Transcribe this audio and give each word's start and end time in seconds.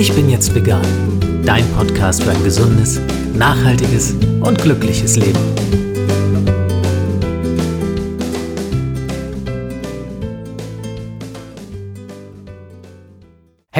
Ich 0.00 0.14
bin 0.14 0.30
jetzt 0.30 0.54
vegan. 0.54 0.80
Dein 1.44 1.62
Podcast 1.72 2.22
für 2.22 2.30
ein 2.30 2.42
gesundes, 2.42 2.98
nachhaltiges 3.34 4.14
und 4.40 4.56
glückliches 4.62 5.16
Leben. 5.16 5.38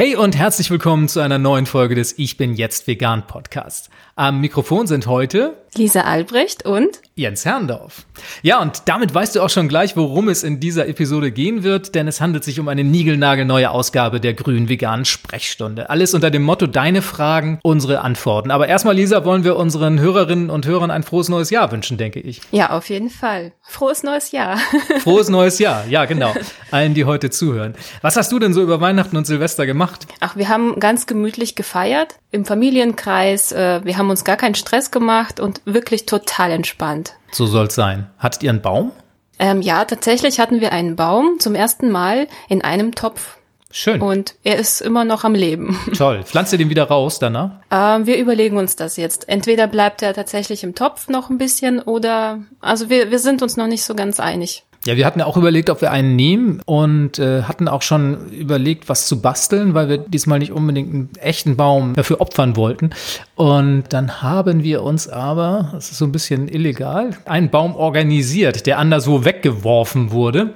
Hey 0.01 0.15
und 0.15 0.35
herzlich 0.35 0.71
willkommen 0.71 1.07
zu 1.07 1.19
einer 1.19 1.37
neuen 1.37 1.67
Folge 1.67 1.93
des 1.93 2.17
Ich 2.17 2.35
bin 2.35 2.55
jetzt 2.55 2.87
vegan 2.87 3.27
Podcast. 3.27 3.91
Am 4.15 4.41
Mikrofon 4.41 4.87
sind 4.87 5.05
heute 5.05 5.61
Lisa 5.75 6.01
Albrecht 6.01 6.65
und 6.65 7.01
Jens 7.15 7.45
Herrndorf. 7.45 8.05
Ja, 8.41 8.61
und 8.61 8.83
damit 8.89 9.13
weißt 9.13 9.35
du 9.35 9.41
auch 9.41 9.49
schon 9.49 9.67
gleich, 9.69 9.95
worum 9.95 10.27
es 10.27 10.43
in 10.43 10.59
dieser 10.59 10.87
Episode 10.87 11.31
gehen 11.31 11.63
wird, 11.63 11.95
denn 11.95 12.07
es 12.07 12.19
handelt 12.19 12.43
sich 12.43 12.59
um 12.59 12.67
eine 12.67 12.83
niegelnagelneue 12.83 13.71
Ausgabe 13.71 14.19
der 14.19 14.33
grünen 14.33 14.67
veganen 14.67 15.05
Sprechstunde. 15.05 15.89
Alles 15.89 16.13
unter 16.13 16.29
dem 16.29 16.41
Motto 16.41 16.67
Deine 16.67 17.01
Fragen, 17.01 17.59
unsere 17.63 18.01
Antworten. 18.01 18.51
Aber 18.51 18.67
erstmal, 18.67 18.95
Lisa, 18.95 19.23
wollen 19.23 19.43
wir 19.43 19.55
unseren 19.55 19.99
Hörerinnen 19.99 20.49
und 20.49 20.65
Hörern 20.65 20.91
ein 20.91 21.03
frohes 21.03 21.29
neues 21.29 21.49
Jahr 21.51 21.71
wünschen, 21.71 21.97
denke 21.97 22.19
ich. 22.19 22.41
Ja, 22.51 22.71
auf 22.71 22.89
jeden 22.89 23.09
Fall. 23.09 23.53
Frohes 23.61 24.03
neues 24.03 24.31
Jahr. 24.31 24.57
Frohes 24.99 25.29
neues 25.29 25.59
Jahr, 25.59 25.85
ja, 25.87 26.05
genau. 26.05 26.33
Allen, 26.71 26.93
die 26.93 27.05
heute 27.05 27.29
zuhören. 27.29 27.75
Was 28.01 28.17
hast 28.17 28.31
du 28.31 28.39
denn 28.39 28.53
so 28.53 28.61
über 28.61 28.81
Weihnachten 28.81 29.15
und 29.15 29.25
Silvester 29.25 29.65
gemacht? 29.65 29.90
Ach, 30.19 30.35
wir 30.35 30.49
haben 30.49 30.79
ganz 30.79 31.05
gemütlich 31.05 31.55
gefeiert 31.55 32.15
im 32.31 32.45
Familienkreis. 32.45 33.51
Äh, 33.51 33.81
wir 33.83 33.97
haben 33.97 34.09
uns 34.09 34.23
gar 34.23 34.37
keinen 34.37 34.55
Stress 34.55 34.91
gemacht 34.91 35.39
und 35.39 35.61
wirklich 35.65 36.05
total 36.05 36.51
entspannt. 36.51 37.13
So 37.31 37.45
soll's 37.45 37.75
sein. 37.75 38.09
Hattet 38.17 38.43
ihr 38.43 38.49
einen 38.49 38.61
Baum? 38.61 38.91
Ähm, 39.39 39.61
ja, 39.61 39.85
tatsächlich 39.85 40.39
hatten 40.39 40.61
wir 40.61 40.71
einen 40.71 40.95
Baum 40.95 41.39
zum 41.39 41.55
ersten 41.55 41.89
Mal 41.89 42.27
in 42.47 42.61
einem 42.63 42.93
Topf. 42.93 43.37
Schön. 43.71 44.01
Und 44.01 44.35
er 44.43 44.57
ist 44.57 44.81
immer 44.81 45.05
noch 45.05 45.23
am 45.23 45.33
Leben. 45.33 45.79
Toll. 45.97 46.23
Pflanzt 46.23 46.51
ihr 46.51 46.59
den 46.59 46.69
wieder 46.69 46.83
raus 46.83 47.19
danach? 47.19 47.51
Ähm, 47.71 48.05
wir 48.05 48.17
überlegen 48.17 48.57
uns 48.57 48.75
das 48.75 48.97
jetzt. 48.97 49.29
Entweder 49.29 49.67
bleibt 49.67 50.01
er 50.01 50.13
tatsächlich 50.13 50.63
im 50.63 50.75
Topf 50.75 51.07
noch 51.07 51.29
ein 51.29 51.37
bisschen 51.37 51.79
oder, 51.79 52.39
also 52.59 52.89
wir, 52.89 53.11
wir 53.11 53.19
sind 53.19 53.41
uns 53.41 53.57
noch 53.57 53.67
nicht 53.67 53.83
so 53.83 53.95
ganz 53.95 54.19
einig. 54.19 54.63
Ja, 54.83 54.97
wir 54.97 55.05
hatten 55.05 55.19
ja 55.19 55.27
auch 55.27 55.37
überlegt, 55.37 55.69
ob 55.69 55.81
wir 55.81 55.91
einen 55.91 56.15
nehmen 56.15 56.59
und 56.65 57.19
äh, 57.19 57.43
hatten 57.43 57.67
auch 57.67 57.83
schon 57.83 58.29
überlegt, 58.31 58.89
was 58.89 59.05
zu 59.05 59.21
basteln, 59.21 59.75
weil 59.75 59.89
wir 59.89 59.97
diesmal 59.99 60.39
nicht 60.39 60.51
unbedingt 60.51 60.91
einen 60.91 61.09
echten 61.19 61.55
Baum 61.55 61.93
dafür 61.93 62.19
opfern 62.19 62.55
wollten. 62.55 62.89
Und 63.35 63.83
dann 63.89 64.23
haben 64.23 64.63
wir 64.63 64.81
uns 64.81 65.07
aber, 65.07 65.69
das 65.73 65.91
ist 65.91 65.99
so 65.99 66.05
ein 66.05 66.11
bisschen 66.11 66.47
illegal, 66.47 67.11
einen 67.25 67.51
Baum 67.51 67.75
organisiert, 67.75 68.65
der 68.65 68.79
anderswo 68.79 69.23
weggeworfen 69.23 70.11
wurde. 70.11 70.55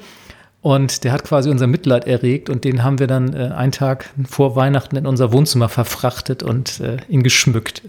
Und 0.65 1.03
der 1.03 1.11
hat 1.11 1.23
quasi 1.23 1.51
unser 1.51 1.67
Mitleid 1.67 2.07
erregt 2.07 2.49
und 2.49 2.63
den 2.63 2.83
haben 2.83 2.97
wir 2.97 3.05
dann 3.05 3.35
äh, 3.35 3.53
einen 3.55 3.71
Tag 3.71 4.09
vor 4.27 4.55
Weihnachten 4.55 4.95
in 4.95 5.05
unser 5.05 5.31
Wohnzimmer 5.31 5.69
verfrachtet 5.69 6.41
und 6.41 6.79
äh, 6.79 6.97
ihn 7.07 7.21
geschmückt. 7.21 7.83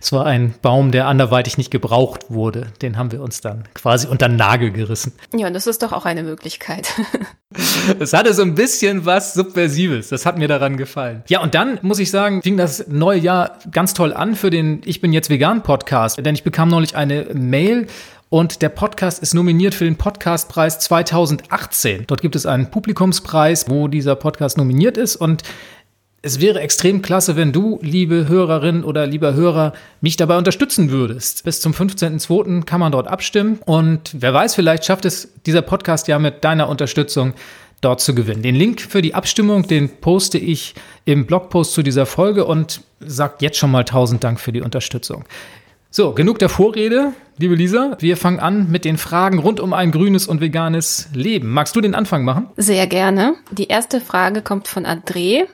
Es 0.00 0.12
war 0.12 0.24
ein 0.24 0.54
Baum, 0.62 0.92
der 0.92 1.08
anderweitig 1.08 1.58
nicht 1.58 1.70
gebraucht 1.70 2.30
wurde. 2.30 2.68
Den 2.80 2.96
haben 2.96 3.12
wir 3.12 3.20
uns 3.20 3.42
dann 3.42 3.64
quasi 3.74 4.06
unter 4.06 4.30
den 4.30 4.36
Nagel 4.36 4.70
gerissen. 4.70 5.12
Ja, 5.36 5.50
das 5.50 5.66
ist 5.66 5.82
doch 5.82 5.92
auch 5.92 6.06
eine 6.06 6.22
Möglichkeit. 6.22 6.94
Es 7.98 8.14
hatte 8.14 8.32
so 8.32 8.40
ein 8.40 8.54
bisschen 8.54 9.04
was 9.04 9.34
Subversives. 9.34 10.08
Das 10.08 10.24
hat 10.24 10.38
mir 10.38 10.48
daran 10.48 10.78
gefallen. 10.78 11.22
Ja, 11.28 11.42
und 11.42 11.54
dann 11.54 11.78
muss 11.82 11.98
ich 11.98 12.10
sagen, 12.10 12.40
fing 12.40 12.56
das 12.56 12.88
neue 12.88 13.18
Jahr 13.18 13.58
ganz 13.70 13.92
toll 13.92 14.14
an 14.14 14.36
für 14.36 14.48
den 14.48 14.80
Ich 14.86 15.02
bin 15.02 15.12
jetzt 15.12 15.28
vegan 15.28 15.62
Podcast. 15.62 16.24
Denn 16.24 16.34
ich 16.34 16.44
bekam 16.44 16.70
neulich 16.70 16.96
eine 16.96 17.26
Mail 17.34 17.88
und 18.32 18.62
der 18.62 18.70
Podcast 18.70 19.22
ist 19.22 19.34
nominiert 19.34 19.74
für 19.74 19.84
den 19.84 19.96
Podcastpreis 19.96 20.78
2018. 20.78 22.04
Dort 22.06 22.22
gibt 22.22 22.34
es 22.34 22.46
einen 22.46 22.70
Publikumspreis, 22.70 23.68
wo 23.68 23.88
dieser 23.88 24.16
Podcast 24.16 24.56
nominiert 24.56 24.96
ist. 24.96 25.16
Und 25.16 25.42
es 26.22 26.40
wäre 26.40 26.60
extrem 26.60 27.02
klasse, 27.02 27.36
wenn 27.36 27.52
du, 27.52 27.78
liebe 27.82 28.28
Hörerin 28.28 28.84
oder 28.84 29.06
lieber 29.06 29.34
Hörer, 29.34 29.74
mich 30.00 30.16
dabei 30.16 30.38
unterstützen 30.38 30.88
würdest. 30.88 31.44
Bis 31.44 31.60
zum 31.60 31.74
15.02. 31.74 32.64
kann 32.64 32.80
man 32.80 32.90
dort 32.90 33.06
abstimmen. 33.06 33.58
Und 33.66 34.12
wer 34.14 34.32
weiß, 34.32 34.54
vielleicht 34.54 34.86
schafft 34.86 35.04
es 35.04 35.28
dieser 35.44 35.60
Podcast 35.60 36.08
ja 36.08 36.18
mit 36.18 36.42
deiner 36.42 36.70
Unterstützung 36.70 37.34
dort 37.82 38.00
zu 38.00 38.14
gewinnen. 38.14 38.40
Den 38.40 38.54
Link 38.54 38.80
für 38.80 39.02
die 39.02 39.14
Abstimmung, 39.14 39.68
den 39.68 39.90
poste 40.00 40.38
ich 40.38 40.74
im 41.04 41.26
Blogpost 41.26 41.74
zu 41.74 41.82
dieser 41.82 42.06
Folge 42.06 42.46
und 42.46 42.80
sagt 43.00 43.42
jetzt 43.42 43.58
schon 43.58 43.70
mal 43.70 43.84
tausend 43.84 44.24
Dank 44.24 44.40
für 44.40 44.52
die 44.52 44.62
Unterstützung. 44.62 45.26
So, 45.94 46.12
genug 46.14 46.38
der 46.38 46.48
Vorrede, 46.48 47.12
liebe 47.36 47.54
Lisa. 47.54 47.98
Wir 48.00 48.16
fangen 48.16 48.40
an 48.40 48.70
mit 48.70 48.86
den 48.86 48.96
Fragen 48.96 49.38
rund 49.38 49.60
um 49.60 49.74
ein 49.74 49.90
grünes 49.92 50.26
und 50.26 50.40
veganes 50.40 51.10
Leben. 51.12 51.50
Magst 51.50 51.76
du 51.76 51.82
den 51.82 51.94
Anfang 51.94 52.24
machen? 52.24 52.48
Sehr 52.56 52.86
gerne. 52.86 53.34
Die 53.50 53.68
erste 53.68 54.00
Frage 54.00 54.40
kommt 54.40 54.68
von 54.68 54.86
André. 54.86 55.44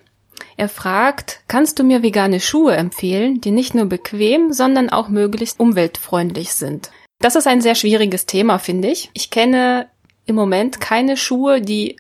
Er 0.56 0.68
fragt, 0.68 1.40
kannst 1.48 1.80
du 1.80 1.82
mir 1.82 2.04
vegane 2.04 2.38
Schuhe 2.38 2.76
empfehlen, 2.76 3.40
die 3.40 3.50
nicht 3.50 3.74
nur 3.74 3.86
bequem, 3.86 4.52
sondern 4.52 4.90
auch 4.90 5.08
möglichst 5.08 5.58
umweltfreundlich 5.58 6.52
sind? 6.52 6.92
Das 7.18 7.34
ist 7.34 7.48
ein 7.48 7.60
sehr 7.60 7.74
schwieriges 7.74 8.24
Thema, 8.24 8.60
finde 8.60 8.92
ich. 8.92 9.10
Ich 9.14 9.30
kenne 9.30 9.88
im 10.24 10.36
Moment 10.36 10.80
keine 10.80 11.16
Schuhe, 11.16 11.60
die 11.60 11.96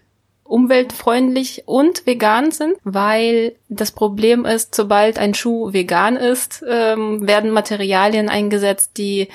umweltfreundlich 0.48 1.64
und 1.66 2.06
vegan 2.06 2.50
sind, 2.50 2.74
weil 2.82 3.54
das 3.68 3.92
Problem 3.92 4.44
ist, 4.44 4.74
sobald 4.74 5.18
ein 5.18 5.34
Schuh 5.34 5.72
vegan 5.72 6.16
ist, 6.16 6.64
ähm, 6.68 7.26
werden 7.26 7.50
Materialien 7.50 8.28
eingesetzt, 8.28 8.92
die 8.96 9.28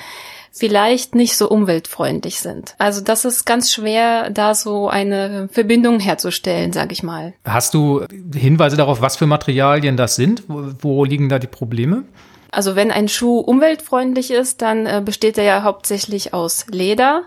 vielleicht 0.51 1.15
nicht 1.15 1.35
so 1.35 1.49
umweltfreundlich 1.49 2.39
sind. 2.39 2.75
Also 2.77 3.01
das 3.01 3.25
ist 3.25 3.45
ganz 3.45 3.71
schwer, 3.71 4.29
da 4.29 4.53
so 4.53 4.87
eine 4.87 5.49
Verbindung 5.51 5.99
herzustellen, 5.99 6.73
sag 6.73 6.91
ich 6.91 7.01
mal. 7.01 7.33
Hast 7.43 7.73
du 7.73 8.05
Hinweise 8.35 8.77
darauf, 8.77 9.01
was 9.01 9.17
für 9.17 9.25
Materialien 9.25 9.97
das 9.97 10.15
sind? 10.15 10.43
Wo, 10.47 10.71
wo 10.79 11.05
liegen 11.05 11.29
da 11.29 11.39
die 11.39 11.47
Probleme? 11.47 12.03
Also 12.51 12.75
wenn 12.75 12.91
ein 12.91 13.07
Schuh 13.07 13.39
umweltfreundlich 13.39 14.29
ist, 14.29 14.61
dann 14.61 14.85
äh, 14.85 15.01
besteht 15.03 15.39
er 15.39 15.43
ja 15.43 15.63
hauptsächlich 15.63 16.35
aus 16.35 16.67
Leder. 16.69 17.23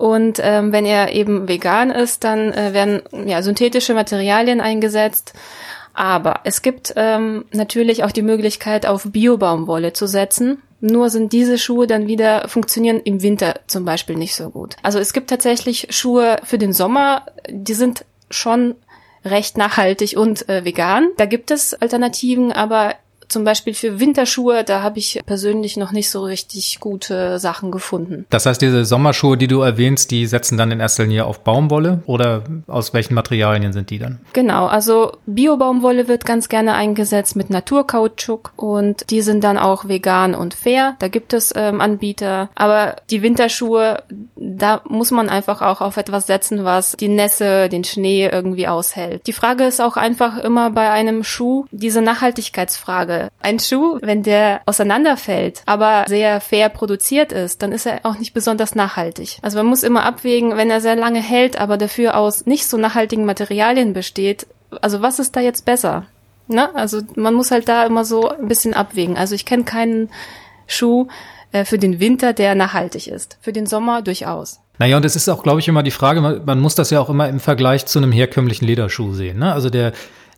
Und 0.00 0.40
ähm, 0.42 0.72
wenn 0.72 0.86
er 0.86 1.12
eben 1.12 1.46
vegan 1.46 1.90
ist, 1.90 2.24
dann 2.24 2.54
äh, 2.54 2.72
werden 2.72 3.02
ja 3.26 3.42
synthetische 3.42 3.92
Materialien 3.92 4.62
eingesetzt. 4.62 5.34
Aber 5.92 6.40
es 6.44 6.62
gibt 6.62 6.94
ähm, 6.96 7.44
natürlich 7.52 8.02
auch 8.02 8.10
die 8.10 8.22
Möglichkeit, 8.22 8.86
auf 8.86 9.04
Biobaumwolle 9.04 9.92
zu 9.92 10.06
setzen. 10.06 10.62
Nur 10.80 11.10
sind 11.10 11.34
diese 11.34 11.58
Schuhe 11.58 11.86
dann 11.86 12.06
wieder 12.06 12.48
funktionieren 12.48 13.02
im 13.04 13.20
Winter 13.20 13.60
zum 13.66 13.84
Beispiel 13.84 14.16
nicht 14.16 14.34
so 14.34 14.48
gut. 14.48 14.76
Also 14.82 14.98
es 14.98 15.12
gibt 15.12 15.28
tatsächlich 15.28 15.88
Schuhe 15.90 16.38
für 16.44 16.56
den 16.56 16.72
Sommer, 16.72 17.26
die 17.50 17.74
sind 17.74 18.06
schon 18.30 18.76
recht 19.22 19.58
nachhaltig 19.58 20.16
und 20.16 20.48
äh, 20.48 20.64
vegan. 20.64 21.10
Da 21.18 21.26
gibt 21.26 21.50
es 21.50 21.74
Alternativen, 21.74 22.52
aber 22.52 22.94
zum 23.30 23.44
Beispiel 23.44 23.74
für 23.74 24.00
Winterschuhe, 24.00 24.64
da 24.64 24.82
habe 24.82 24.98
ich 24.98 25.20
persönlich 25.24 25.76
noch 25.76 25.92
nicht 25.92 26.10
so 26.10 26.22
richtig 26.22 26.80
gute 26.80 27.38
Sachen 27.38 27.70
gefunden. 27.70 28.26
Das 28.30 28.46
heißt, 28.46 28.60
diese 28.60 28.84
Sommerschuhe, 28.84 29.36
die 29.36 29.46
du 29.46 29.60
erwähnst, 29.60 30.10
die 30.10 30.26
setzen 30.26 30.58
dann 30.58 30.70
in 30.70 30.80
erster 30.80 31.04
Linie 31.04 31.24
auf 31.24 31.40
Baumwolle 31.40 32.02
oder 32.06 32.42
aus 32.66 32.92
welchen 32.92 33.14
Materialien 33.14 33.72
sind 33.72 33.90
die 33.90 33.98
dann? 33.98 34.20
Genau, 34.32 34.66
also 34.66 35.12
Biobaumwolle 35.26 36.08
wird 36.08 36.26
ganz 36.26 36.48
gerne 36.48 36.74
eingesetzt 36.74 37.36
mit 37.36 37.50
Naturkautschuk 37.50 38.52
und 38.56 39.10
die 39.10 39.22
sind 39.22 39.44
dann 39.44 39.58
auch 39.58 39.88
vegan 39.88 40.34
und 40.34 40.54
fair. 40.54 40.96
Da 40.98 41.08
gibt 41.08 41.32
es 41.32 41.52
ähm, 41.54 41.80
Anbieter, 41.80 42.50
aber 42.54 42.96
die 43.10 43.22
Winterschuhe, 43.22 44.02
da 44.62 44.82
muss 44.88 45.10
man 45.10 45.28
einfach 45.28 45.62
auch 45.62 45.80
auf 45.80 45.96
etwas 45.96 46.26
setzen, 46.26 46.64
was 46.64 46.92
die 46.92 47.08
Nässe, 47.08 47.68
den 47.68 47.84
Schnee 47.84 48.28
irgendwie 48.28 48.68
aushält. 48.68 49.26
Die 49.26 49.32
Frage 49.32 49.64
ist 49.64 49.80
auch 49.80 49.96
einfach 49.96 50.38
immer 50.38 50.70
bei 50.70 50.90
einem 50.90 51.24
Schuh 51.24 51.66
diese 51.70 52.02
Nachhaltigkeitsfrage 52.02 53.30
ein 53.42 53.58
Schuh, 53.58 53.98
wenn 54.02 54.22
der 54.22 54.60
auseinanderfällt, 54.66 55.62
aber 55.66 56.04
sehr 56.08 56.40
fair 56.40 56.68
produziert 56.68 57.32
ist, 57.32 57.62
dann 57.62 57.72
ist 57.72 57.86
er 57.86 58.00
auch 58.04 58.18
nicht 58.18 58.34
besonders 58.34 58.74
nachhaltig. 58.74 59.38
Also 59.42 59.58
man 59.58 59.66
muss 59.66 59.82
immer 59.82 60.04
abwägen, 60.04 60.56
wenn 60.56 60.70
er 60.70 60.80
sehr 60.80 60.96
lange 60.96 61.20
hält, 61.20 61.58
aber 61.58 61.76
dafür 61.76 62.16
aus 62.16 62.46
nicht 62.46 62.66
so 62.66 62.76
nachhaltigen 62.76 63.24
Materialien 63.24 63.92
besteht, 63.92 64.46
also 64.80 65.02
was 65.02 65.18
ist 65.18 65.34
da 65.36 65.40
jetzt 65.40 65.64
besser? 65.64 66.06
Ne? 66.46 66.74
Also 66.74 67.00
man 67.16 67.34
muss 67.34 67.50
halt 67.50 67.68
da 67.68 67.84
immer 67.84 68.04
so 68.04 68.28
ein 68.28 68.48
bisschen 68.48 68.74
abwägen. 68.74 69.16
Also 69.16 69.34
ich 69.34 69.46
kenne 69.46 69.64
keinen 69.64 70.10
Schuh 70.66 71.08
für 71.64 71.78
den 71.78 72.00
Winter, 72.00 72.32
der 72.32 72.54
nachhaltig 72.54 73.08
ist. 73.08 73.38
Für 73.40 73.52
den 73.52 73.66
Sommer 73.66 74.02
durchaus. 74.02 74.60
Naja, 74.78 74.96
und 74.96 75.04
es 75.04 75.16
ist 75.16 75.28
auch, 75.28 75.42
glaube 75.42 75.60
ich, 75.60 75.68
immer 75.68 75.82
die 75.82 75.90
Frage, 75.90 76.20
man, 76.20 76.44
man, 76.44 76.60
muss 76.60 76.74
das 76.74 76.90
ja 76.90 77.00
auch 77.00 77.10
immer 77.10 77.28
im 77.28 77.40
Vergleich 77.40 77.86
zu 77.86 77.98
einem 77.98 78.12
herkömmlichen 78.12 78.66
Lederschuh 78.66 79.12
sehen. 79.12 79.38
Ne? 79.38 79.52
Also 79.52 79.68
der 79.68 79.92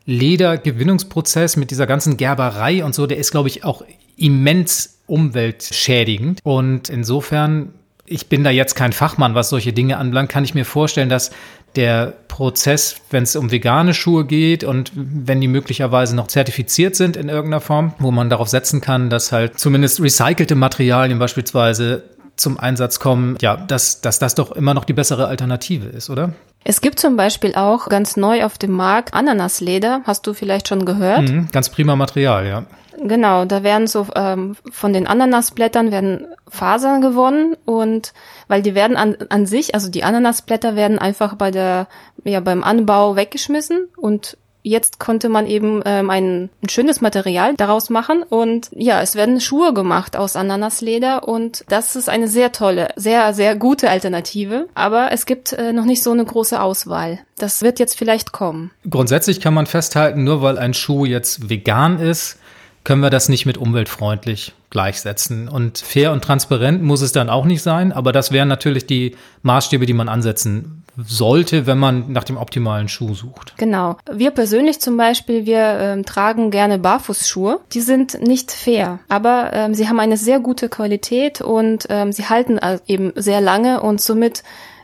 Ledergewinnungsprozess 0.04 1.56
mit 1.56 1.70
dieser 1.70 1.86
ganzen 1.86 2.16
Gerberei 2.16 2.84
und 2.84 2.94
so, 2.94 3.06
der 3.06 3.18
ist, 3.18 3.30
glaube 3.30 3.48
ich, 3.48 3.64
auch 3.64 3.84
immens 4.16 4.98
umweltschädigend. 5.06 6.40
Und 6.42 6.88
insofern, 6.88 7.72
ich 8.04 8.28
bin 8.28 8.42
da 8.42 8.50
jetzt 8.50 8.74
kein 8.74 8.92
Fachmann, 8.92 9.34
was 9.34 9.48
solche 9.48 9.72
Dinge 9.72 9.98
anbelangt, 9.98 10.30
kann 10.30 10.44
ich 10.44 10.54
mir 10.54 10.64
vorstellen, 10.64 11.08
dass 11.08 11.30
der 11.76 12.12
Prozess, 12.28 12.96
wenn 13.10 13.22
es 13.22 13.36
um 13.36 13.50
vegane 13.50 13.94
Schuhe 13.94 14.24
geht 14.24 14.64
und 14.64 14.90
wenn 14.94 15.40
die 15.40 15.48
möglicherweise 15.48 16.16
noch 16.16 16.26
zertifiziert 16.26 16.96
sind 16.96 17.16
in 17.16 17.28
irgendeiner 17.28 17.60
Form, 17.60 17.94
wo 17.98 18.10
man 18.10 18.30
darauf 18.30 18.48
setzen 18.48 18.80
kann, 18.80 19.10
dass 19.10 19.32
halt 19.32 19.58
zumindest 19.58 20.00
recycelte 20.00 20.54
Materialien 20.54 21.18
beispielsweise 21.18 22.04
zum 22.36 22.58
Einsatz 22.58 22.98
kommen, 22.98 23.36
ja, 23.40 23.56
dass, 23.56 24.00
dass 24.00 24.18
das 24.18 24.34
doch 24.34 24.52
immer 24.52 24.74
noch 24.74 24.84
die 24.84 24.94
bessere 24.94 25.26
Alternative 25.26 25.86
ist, 25.86 26.10
oder? 26.10 26.32
Es 26.64 26.80
gibt 26.80 26.98
zum 26.98 27.16
Beispiel 27.16 27.54
auch 27.54 27.88
ganz 27.88 28.16
neu 28.16 28.44
auf 28.44 28.56
dem 28.56 28.70
Markt 28.72 29.14
Ananasleder. 29.14 30.02
Hast 30.04 30.26
du 30.26 30.32
vielleicht 30.32 30.68
schon 30.68 30.84
gehört? 30.84 31.28
Mhm, 31.28 31.48
ganz 31.50 31.68
prima 31.70 31.96
Material, 31.96 32.46
ja. 32.46 32.64
Genau, 32.98 33.44
da 33.44 33.62
werden 33.62 33.86
so 33.86 34.06
ähm, 34.14 34.56
von 34.70 34.92
den 34.92 35.06
Ananasblättern 35.06 35.90
werden 35.90 36.26
Fasern 36.48 37.00
gewonnen 37.00 37.56
und 37.64 38.12
weil 38.48 38.62
die 38.62 38.74
werden 38.74 38.96
an, 38.96 39.16
an 39.30 39.46
sich, 39.46 39.74
also 39.74 39.90
die 39.90 40.04
Ananasblätter 40.04 40.76
werden 40.76 40.98
einfach 40.98 41.34
bei 41.34 41.50
der 41.50 41.88
ja 42.24 42.40
beim 42.40 42.62
Anbau 42.62 43.16
weggeschmissen 43.16 43.88
und 43.96 44.36
jetzt 44.62 44.98
konnte 44.98 45.28
man 45.28 45.46
eben 45.46 45.82
ähm, 45.84 46.10
ein, 46.10 46.50
ein 46.62 46.68
schönes 46.68 47.00
Material 47.00 47.54
daraus 47.54 47.90
machen 47.90 48.22
und 48.22 48.70
ja, 48.72 49.00
es 49.02 49.14
werden 49.14 49.40
Schuhe 49.40 49.74
gemacht 49.74 50.16
aus 50.16 50.36
Ananasleder 50.36 51.26
und 51.28 51.64
das 51.68 51.96
ist 51.96 52.08
eine 52.08 52.28
sehr 52.28 52.52
tolle, 52.52 52.88
sehr, 52.96 53.34
sehr 53.34 53.56
gute 53.56 53.90
Alternative. 53.90 54.68
Aber 54.74 55.10
es 55.12 55.26
gibt 55.26 55.52
äh, 55.52 55.72
noch 55.72 55.84
nicht 55.84 56.02
so 56.02 56.12
eine 56.12 56.24
große 56.24 56.60
Auswahl. 56.60 57.20
Das 57.38 57.62
wird 57.62 57.78
jetzt 57.80 57.98
vielleicht 57.98 58.32
kommen. 58.32 58.70
Grundsätzlich 58.88 59.40
kann 59.40 59.54
man 59.54 59.66
festhalten, 59.66 60.24
nur 60.24 60.42
weil 60.42 60.58
ein 60.58 60.74
Schuh 60.74 61.04
jetzt 61.04 61.48
vegan 61.48 61.98
ist, 61.98 62.38
können 62.84 63.02
wir 63.02 63.10
das 63.10 63.28
nicht 63.28 63.46
mit 63.46 63.58
umweltfreundlich 63.58 64.52
gleichsetzen. 64.70 65.48
Und 65.48 65.78
fair 65.78 66.12
und 66.12 66.24
transparent 66.24 66.82
muss 66.82 67.02
es 67.02 67.12
dann 67.12 67.30
auch 67.30 67.44
nicht 67.44 67.62
sein, 67.62 67.92
aber 67.92 68.12
das 68.12 68.32
wären 68.32 68.48
natürlich 68.48 68.86
die 68.86 69.16
Maßstäbe, 69.42 69.86
die 69.86 69.92
man 69.92 70.08
ansetzen 70.08 70.82
sollte, 70.96 71.66
wenn 71.66 71.78
man 71.78 72.12
nach 72.12 72.24
dem 72.24 72.36
optimalen 72.36 72.88
Schuh 72.88 73.14
sucht. 73.14 73.54
Genau. 73.56 73.96
Wir 74.10 74.30
persönlich 74.30 74.80
zum 74.80 74.96
Beispiel, 74.96 75.46
wir 75.46 75.78
ähm, 75.80 76.04
tragen 76.04 76.50
gerne 76.50 76.78
Barfußschuhe. 76.78 77.60
Die 77.72 77.80
sind 77.80 78.20
nicht 78.20 78.52
fair, 78.52 78.98
aber 79.08 79.50
ähm, 79.54 79.74
sie 79.74 79.88
haben 79.88 80.00
eine 80.00 80.18
sehr 80.18 80.38
gute 80.38 80.68
Qualität 80.68 81.40
und 81.40 81.86
ähm, 81.88 82.12
sie 82.12 82.26
halten 82.26 82.60
eben 82.86 83.12
sehr 83.16 83.40
lange 83.40 83.80
und 83.80 84.02
somit 84.02 84.42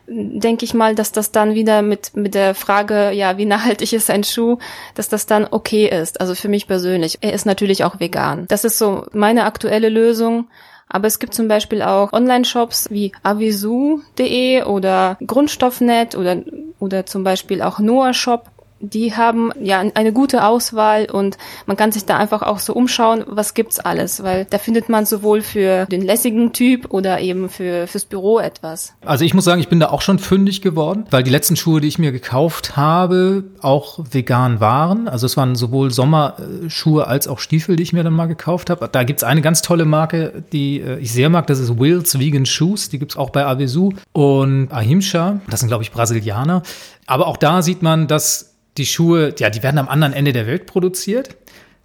denke 0.09 0.65
ich 0.65 0.75
mal, 0.75 0.95
dass 0.95 1.13
das 1.13 1.33
dann 1.33 1.55
wieder 1.55 1.83
mit, 1.83 2.17
mit 2.17 2.35
der 2.35 2.55
Frage, 2.55 3.11
ja, 3.13 3.37
wie 3.37 3.45
nachhaltig 3.45 3.93
ist 3.93 4.11
ein 4.11 4.25
Schuh, 4.25 4.59
dass 4.95 5.09
das 5.09 5.27
dann 5.27 5.47
okay 5.51 5.89
ist. 5.89 6.21
Also 6.21 6.35
für 6.35 6.49
mich 6.49 6.67
persönlich. 6.67 7.19
Er 7.21 7.33
ist 7.33 7.47
natürlich 7.47 7.85
auch 7.85 8.01
vegan. 8.01 8.47
Das 8.49 8.65
ist 8.65 8.79
so 8.79 9.07
meine 9.13 9.45
aktuelle 9.45 9.89
Lösung. 9.89 10.49
Aber 10.91 11.07
es 11.07 11.19
gibt 11.19 11.35
zum 11.35 11.49
Beispiel 11.49 11.83
auch 11.83 12.15
Online-Shops 12.15 12.91
wie 12.91 13.13
avisu.de 13.23 14.63
oder 14.63 15.19
Grundstoffnet 15.27 16.17
oder, 16.17 16.39
oder 16.79 17.05
zum 17.05 17.25
Beispiel 17.25 17.61
auch 17.61 17.79
Noah 17.79 18.15
Shop 18.15 18.47
die 18.81 19.15
haben 19.15 19.53
ja 19.61 19.83
eine 19.95 20.13
gute 20.13 20.45
Auswahl 20.45 21.07
und 21.11 21.37
man 21.67 21.77
kann 21.77 21.93
sich 21.93 22.05
da 22.05 22.17
einfach 22.17 22.43
auch 22.43 22.59
so 22.59 22.73
umschauen, 22.73 23.25
was 23.27 23.55
gibt's 23.55 23.81
alles, 23.81 24.23
weil 24.23 24.47
da 24.49 24.59
findet 24.59 24.89
man 24.89 25.07
sowohl 25.07 25.43
für 25.43 25.87
den 25.87 26.03
lässigen 26.03 26.53
Typ 26.53 26.93
oder 26.93 27.21
eben 27.21 27.49
für 27.49 27.87
fürs 27.87 28.05
Büro 28.05 28.39
etwas. 28.39 28.95
Also 29.05 29.25
ich 29.25 29.35
muss 29.35 29.45
sagen, 29.45 29.61
ich 29.61 29.69
bin 29.69 29.81
da 29.81 29.89
auch 29.89 30.03
schon 30.03 30.19
fündig 30.19 30.63
geworden, 30.63 31.05
weil 31.11 31.23
die 31.23 31.31
letzten 31.31 31.57
Schuhe, 31.57 31.81
die 31.81 31.89
ich 31.89 31.99
mir 31.99 32.13
gekauft 32.13 32.77
habe, 32.77 33.45
auch 33.61 33.99
vegan 34.11 34.61
waren. 34.61 35.09
Also 35.09 35.27
es 35.27 35.37
waren 35.37 35.57
sowohl 35.57 35.91
Sommerschuhe 35.91 37.07
als 37.07 37.29
auch 37.29 37.39
Stiefel, 37.39 37.77
die 37.77 37.83
ich 37.83 37.93
mir 37.93 38.05
dann 38.05 38.13
mal 38.13 38.27
gekauft 38.27 38.71
habe. 38.71 38.89
Da 38.91 39.03
gibt's 39.03 39.25
eine 39.25 39.43
ganz 39.43 39.63
tolle 39.63 39.85
Marke, 39.85 40.45
die 40.53 40.81
äh, 40.81 40.99
ich 40.99 41.13
sehr 41.13 41.31
mag, 41.31 41.47
das 41.47 41.59
ist 41.59 41.79
Wills 41.79 42.19
Vegan 42.19 42.47
Shoes, 42.47 42.89
die 42.89 42.99
gibt's 42.99 43.17
auch 43.17 43.31
bei 43.31 43.45
Avesu 43.45 43.93
und 44.13 44.69
Ahimsa, 44.71 45.41
das 45.49 45.61
sind 45.61 45.69
glaube 45.69 45.83
ich 45.83 45.91
Brasilianer. 45.91 46.63
Aber 47.07 47.27
auch 47.27 47.37
da 47.37 47.63
sieht 47.63 47.83
man, 47.83 48.07
dass 48.07 48.58
die 48.79 48.87
Schuhe, 48.87 49.35
ja, 49.39 49.51
die 49.51 49.63
werden 49.63 49.79
am 49.79 49.89
anderen 49.89 50.13
Ende 50.13 50.33
der 50.33 50.47
Welt 50.47 50.67
produziert. 50.67 51.37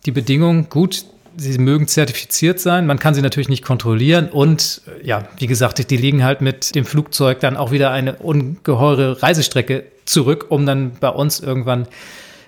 Die 0.05 0.11
Bedingungen, 0.11 0.69
gut, 0.69 1.05
sie 1.35 1.57
mögen 1.57 1.87
zertifiziert 1.87 2.59
sein, 2.59 2.85
man 2.85 2.99
kann 2.99 3.13
sie 3.13 3.21
natürlich 3.21 3.49
nicht 3.49 3.63
kontrollieren 3.63 4.29
und 4.29 4.81
ja, 5.01 5.27
wie 5.37 5.47
gesagt, 5.47 5.89
die 5.89 5.97
liegen 5.97 6.23
halt 6.23 6.41
mit 6.41 6.75
dem 6.75 6.85
Flugzeug 6.85 7.39
dann 7.39 7.57
auch 7.57 7.71
wieder 7.71 7.91
eine 7.91 8.17
ungeheure 8.17 9.23
Reisestrecke 9.23 9.85
zurück, 10.05 10.45
um 10.49 10.65
dann 10.65 10.91
bei 10.99 11.09
uns 11.09 11.39
irgendwann 11.39 11.87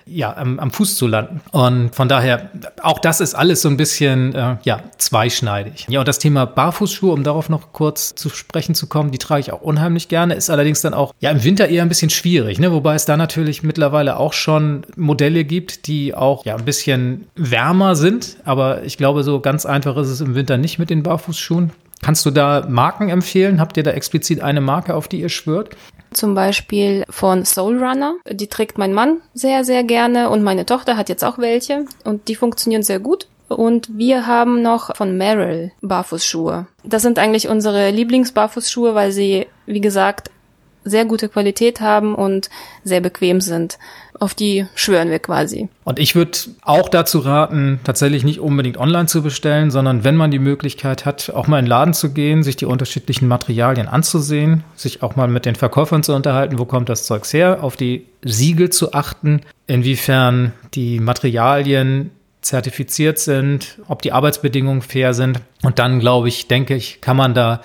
ja, 0.06 0.36
am, 0.36 0.58
am 0.58 0.70
Fuß 0.70 0.96
zu 0.96 1.06
landen. 1.06 1.40
Und 1.50 1.94
von 1.94 2.08
daher, 2.08 2.50
auch 2.82 3.00
das 3.00 3.20
ist 3.20 3.34
alles 3.34 3.62
so 3.62 3.68
ein 3.68 3.76
bisschen, 3.76 4.34
äh, 4.34 4.56
ja, 4.62 4.80
zweischneidig. 4.98 5.86
Ja, 5.88 6.00
und 6.00 6.08
das 6.08 6.18
Thema 6.18 6.46
Barfußschuhe, 6.46 7.12
um 7.12 7.24
darauf 7.24 7.48
noch 7.48 7.72
kurz 7.72 8.14
zu 8.14 8.28
sprechen 8.28 8.74
zu 8.74 8.86
kommen, 8.86 9.10
die 9.10 9.18
trage 9.18 9.40
ich 9.40 9.52
auch 9.52 9.60
unheimlich 9.60 10.08
gerne, 10.08 10.34
ist 10.34 10.48
allerdings 10.48 10.80
dann 10.80 10.94
auch, 10.94 11.12
ja, 11.20 11.30
im 11.30 11.42
Winter 11.42 11.68
eher 11.68 11.82
ein 11.82 11.88
bisschen 11.88 12.10
schwierig, 12.10 12.60
ne? 12.60 12.70
wobei 12.70 12.94
es 12.94 13.04
da 13.04 13.16
natürlich 13.16 13.62
mittlerweile 13.62 14.16
auch 14.18 14.32
schon 14.32 14.84
Modelle 14.96 15.44
gibt, 15.44 15.88
die 15.88 16.14
auch, 16.14 16.44
ja, 16.44 16.56
ein 16.56 16.64
bisschen 16.64 17.26
wärmer 17.34 17.96
sind, 17.96 18.36
aber 18.44 18.84
ich 18.84 18.96
glaube, 18.96 19.24
so 19.24 19.40
ganz 19.40 19.66
einfach 19.66 19.96
ist 19.96 20.08
es 20.08 20.20
im 20.20 20.34
Winter 20.34 20.56
nicht 20.56 20.78
mit 20.78 20.90
den 20.90 21.02
Barfußschuhen. 21.02 21.72
Kannst 22.02 22.26
du 22.26 22.30
da 22.30 22.66
Marken 22.68 23.08
empfehlen? 23.08 23.58
Habt 23.58 23.76
ihr 23.76 23.82
da 23.82 23.90
explizit 23.90 24.40
eine 24.40 24.60
Marke, 24.60 24.94
auf 24.94 25.08
die 25.08 25.20
ihr 25.20 25.30
schwört? 25.30 25.70
Zum 26.12 26.34
Beispiel 26.34 27.04
von 27.10 27.44
Soul 27.44 27.82
Runner. 27.82 28.14
Die 28.30 28.46
trägt 28.46 28.78
mein 28.78 28.92
Mann 28.92 29.18
sehr, 29.34 29.64
sehr 29.64 29.84
gerne 29.84 30.30
und 30.30 30.42
meine 30.42 30.66
Tochter 30.66 30.96
hat 30.96 31.08
jetzt 31.08 31.24
auch 31.24 31.38
welche 31.38 31.84
und 32.04 32.28
die 32.28 32.36
funktionieren 32.36 32.82
sehr 32.82 33.00
gut. 33.00 33.26
Und 33.48 33.96
wir 33.96 34.26
haben 34.26 34.62
noch 34.62 34.96
von 34.96 35.16
Merrill 35.16 35.70
Barfußschuhe. 35.80 36.66
Das 36.82 37.02
sind 37.02 37.18
eigentlich 37.18 37.48
unsere 37.48 37.90
Lieblingsbarfußschuhe, 37.90 38.94
weil 38.94 39.12
sie, 39.12 39.46
wie 39.66 39.80
gesagt, 39.80 40.30
sehr 40.86 41.04
gute 41.04 41.28
Qualität 41.28 41.80
haben 41.80 42.14
und 42.14 42.48
sehr 42.84 43.00
bequem 43.00 43.40
sind. 43.40 43.78
Auf 44.18 44.34
die 44.34 44.66
schwören 44.74 45.10
wir 45.10 45.18
quasi. 45.18 45.68
Und 45.84 45.98
ich 45.98 46.14
würde 46.14 46.38
auch 46.62 46.88
dazu 46.88 47.18
raten, 47.20 47.80
tatsächlich 47.84 48.24
nicht 48.24 48.40
unbedingt 48.40 48.78
online 48.78 49.06
zu 49.06 49.22
bestellen, 49.22 49.70
sondern 49.70 50.04
wenn 50.04 50.16
man 50.16 50.30
die 50.30 50.38
Möglichkeit 50.38 51.04
hat, 51.04 51.30
auch 51.30 51.46
mal 51.46 51.58
in 51.58 51.64
den 51.64 51.70
Laden 51.70 51.94
zu 51.94 52.12
gehen, 52.12 52.42
sich 52.42 52.56
die 52.56 52.66
unterschiedlichen 52.66 53.28
Materialien 53.28 53.88
anzusehen, 53.88 54.64
sich 54.74 55.02
auch 55.02 55.16
mal 55.16 55.28
mit 55.28 55.44
den 55.44 55.54
Verkäufern 55.54 56.02
zu 56.02 56.14
unterhalten, 56.14 56.58
wo 56.58 56.64
kommt 56.64 56.88
das 56.88 57.04
Zeugs 57.04 57.32
her, 57.32 57.62
auf 57.62 57.76
die 57.76 58.06
Siegel 58.22 58.70
zu 58.70 58.92
achten, 58.92 59.42
inwiefern 59.66 60.52
die 60.74 61.00
Materialien 61.00 62.10
zertifiziert 62.40 63.18
sind, 63.18 63.78
ob 63.88 64.02
die 64.02 64.12
Arbeitsbedingungen 64.12 64.82
fair 64.82 65.14
sind. 65.14 65.40
Und 65.62 65.78
dann, 65.78 66.00
glaube 66.00 66.28
ich, 66.28 66.48
denke 66.48 66.74
ich, 66.74 67.00
kann 67.00 67.16
man 67.16 67.34
da 67.34 67.60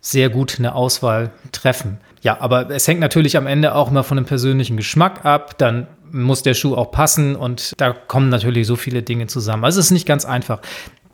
sehr 0.00 0.30
gut 0.30 0.56
eine 0.58 0.74
Auswahl 0.74 1.30
treffen. 1.52 1.98
Ja, 2.22 2.40
aber 2.40 2.70
es 2.70 2.86
hängt 2.86 3.00
natürlich 3.00 3.36
am 3.36 3.46
Ende 3.46 3.74
auch 3.74 3.90
immer 3.90 4.04
von 4.04 4.16
dem 4.16 4.26
persönlichen 4.26 4.76
Geschmack 4.76 5.24
ab. 5.24 5.58
Dann 5.58 5.88
muss 6.12 6.42
der 6.42 6.54
Schuh 6.54 6.76
auch 6.76 6.92
passen 6.92 7.34
und 7.36 7.72
da 7.78 7.92
kommen 7.92 8.28
natürlich 8.28 8.66
so 8.66 8.76
viele 8.76 9.02
Dinge 9.02 9.26
zusammen. 9.26 9.64
Also 9.64 9.80
es 9.80 9.86
ist 9.86 9.92
nicht 9.92 10.06
ganz 10.06 10.24
einfach. 10.24 10.60